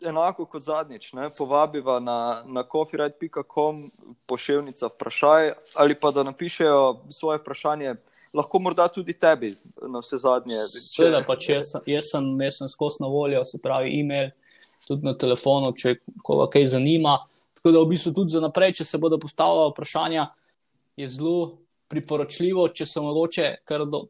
Enako 0.02 0.48
kot 0.50 0.64
zadnjič, 0.66 1.12
ne, 1.14 1.28
povabiva 1.38 2.00
na, 2.02 2.42
na 2.50 2.64
coffeeride.com 2.66 3.84
pošiljnica 4.26 4.90
vprašaj 4.96 5.52
ali 5.78 5.94
pa 5.94 6.10
da 6.12 6.24
napišejo 6.26 7.04
svoje 7.14 7.38
vprašanje 7.38 7.94
lahko 8.34 8.60
morda 8.60 8.88
tudi 8.88 9.14
tebi, 9.14 9.54
na 9.88 10.00
vse 10.00 10.20
zadnje. 10.22 10.60
Seveda, 10.72 11.24
če 11.36 11.58
jaz, 11.58 11.74
jaz 11.88 12.12
sem, 12.14 12.30
sem 12.52 12.70
skozi 12.72 13.04
na 13.04 13.10
voljo, 13.12 13.44
se 13.46 13.60
pravi, 13.62 13.92
e-mail, 14.00 14.32
tudi 14.88 15.08
na 15.08 15.16
telefonu, 15.18 15.74
če 15.78 15.98
koga 16.24 16.48
kaj 16.52 16.72
zanima. 16.76 17.18
Tako 17.60 17.74
da 17.76 17.84
v 17.84 17.92
bistvu 17.92 18.14
tudi 18.18 18.34
za 18.34 18.42
naprej, 18.44 18.80
če 18.80 18.88
se 18.88 19.00
bodo 19.02 19.20
postavljala 19.22 19.74
vprašanja, 19.74 20.30
je 20.98 21.10
zelo 21.12 21.36
priporočljivo, 21.92 22.70
če 22.74 22.88
so 22.88 23.04
mogoče 23.06 23.52
kar 23.68 23.84
do, 23.90 24.06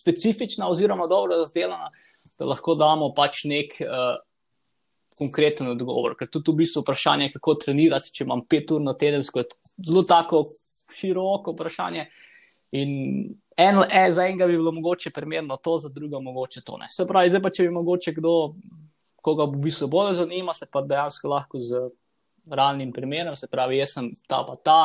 specifična 0.00 0.68
oziroma 0.70 1.06
dobro 1.10 1.38
razdeljena, 1.42 1.90
da 2.38 2.48
lahko 2.48 2.74
damo 2.78 3.12
pač 3.16 3.44
nek. 3.50 3.78
Uh, 3.84 4.18
Konkreten 5.20 5.66
odgovor, 5.68 6.14
ker 6.16 6.30
tudi 6.32 6.54
v 6.54 6.62
bistvu 6.62 6.80
vprašanje, 6.80 7.26
kako 7.34 7.52
trenirati, 7.60 8.12
če 8.14 8.22
imam 8.24 8.40
pet 8.48 8.70
ur 8.72 8.80
na 8.80 8.94
teden, 8.96 9.20
je 9.20 9.42
zelo 9.84 10.02
tako 10.08 10.38
široko 10.96 11.52
vprašanje. 11.52 12.06
In 12.78 12.94
eno, 13.68 13.84
e, 13.84 14.04
za 14.12 14.26
enega 14.26 14.46
bi 14.46 14.56
bilo 14.58 14.72
mogoče 14.72 15.10
primerno 15.10 15.56
to, 15.56 15.78
za 15.78 15.88
druga 15.88 16.20
mogoče 16.20 16.60
to 16.66 16.76
ne. 16.78 16.86
Se 16.90 17.06
pravi, 17.06 17.30
zdaj 17.30 17.42
pa 17.42 17.50
če 17.50 17.68
bi 17.68 17.74
mogoče 17.74 18.14
kdo, 18.16 18.34
koga 19.22 19.46
v 19.48 19.62
bistvu 19.64 19.88
bolj 19.92 20.14
zanima, 20.22 20.54
se 20.56 20.68
pa 20.70 20.82
dejansko 20.82 21.28
lahko 21.28 21.60
z 21.60 21.88
realnim 22.50 22.92
primerom, 22.92 23.36
se 23.36 23.46
pravi, 23.50 23.78
jaz 23.78 23.94
sem 23.94 24.08
ta 24.28 24.40
pa 24.46 24.56
ta, 24.56 24.78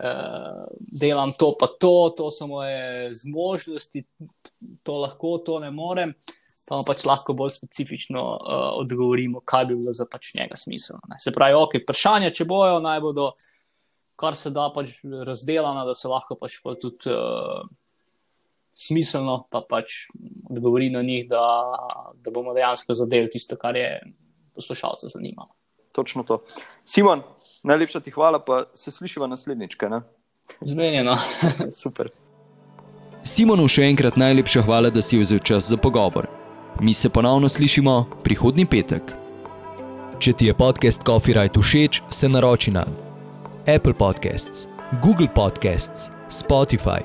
uh, 0.00 0.64
delam 1.00 1.34
to 1.38 1.52
pa 1.60 1.68
to, 1.68 2.14
to 2.16 2.30
so 2.32 2.48
moje 2.50 3.12
zmožnosti, 3.12 4.04
to 4.82 4.96
lahko, 5.04 5.36
to 5.44 5.60
ne 5.62 5.70
morem. 5.70 6.16
Pa 6.64 6.78
pač 6.80 7.02
lahko 7.04 7.34
bolj 7.36 7.52
specifično 7.58 8.22
uh, 8.24 8.62
odgovorimo, 8.80 9.42
kaj 9.44 9.66
bi 9.68 9.76
bilo 9.76 9.92
za 9.92 10.06
pač 10.10 10.32
njega 10.34 10.56
smiselno. 10.56 11.02
Ne. 11.12 11.18
Se 11.20 11.32
pravi, 11.32 11.58
ok, 11.60 11.76
vprašanja, 11.82 12.32
če 12.32 12.48
bojo, 12.48 12.78
naj 12.80 13.02
bodo 13.04 13.34
kar 14.16 14.36
se 14.38 14.50
da 14.54 14.68
pač 14.74 15.00
razdeljena, 15.26 15.84
da 15.86 15.94
se 15.94 16.08
lahko 16.08 16.36
pač 16.38 16.58
tudi 16.80 17.10
uh, 17.10 17.64
smiselno, 18.74 19.46
pa 19.50 19.62
pač 19.68 20.08
odgovori 20.50 20.90
na 20.90 21.02
njih, 21.02 21.28
da, 21.28 21.46
da 22.24 22.30
bomo 22.30 22.54
dejansko 22.54 22.94
zadeli 22.94 23.30
tisto, 23.30 23.56
kar 23.56 23.76
je 23.76 24.00
poslušalce 24.54 25.08
zanimalo. 25.08 25.54
Točno 25.92 26.22
to. 26.22 26.42
Simon, 26.84 27.22
najlepša 27.62 28.00
ti 28.00 28.10
hvala, 28.10 28.42
pa 28.44 28.64
se 28.74 28.90
slišiva 28.90 29.26
naslednjič. 29.26 29.76
Zmenjeno. 30.60 31.16
Super. 31.82 32.10
Simonu 33.24 33.68
še 33.70 33.86
enkrat 33.88 34.18
najlepša 34.20 34.64
hvala, 34.66 34.90
da 34.90 35.02
si 35.02 35.16
vzel 35.16 35.38
čas 35.38 35.70
za 35.70 35.78
pogovor. 35.80 36.28
Mi 36.80 36.92
se 36.94 37.08
ponovno 37.08 37.48
slišimo 37.48 38.20
prihodnji 38.24 38.66
petek. 38.66 39.14
Če 40.18 40.32
ti 40.32 40.50
je 40.50 40.54
podcast 40.54 41.06
Coffee 41.06 41.34
Right 41.34 41.56
všeč, 41.56 42.02
se 42.10 42.28
naroči 42.28 42.74
na 42.74 42.84
Apple 43.70 43.94
Podcasts, 43.94 44.66
Google 45.02 45.30
Podcasts, 45.34 46.10
Spotify, 46.28 47.00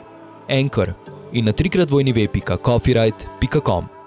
Anchor 0.49 0.93
in 1.31 1.45
na 1.45 1.51
trikrat 1.51 1.89
vojni 1.89 2.13
web.coffeeright.com. 2.13 3.98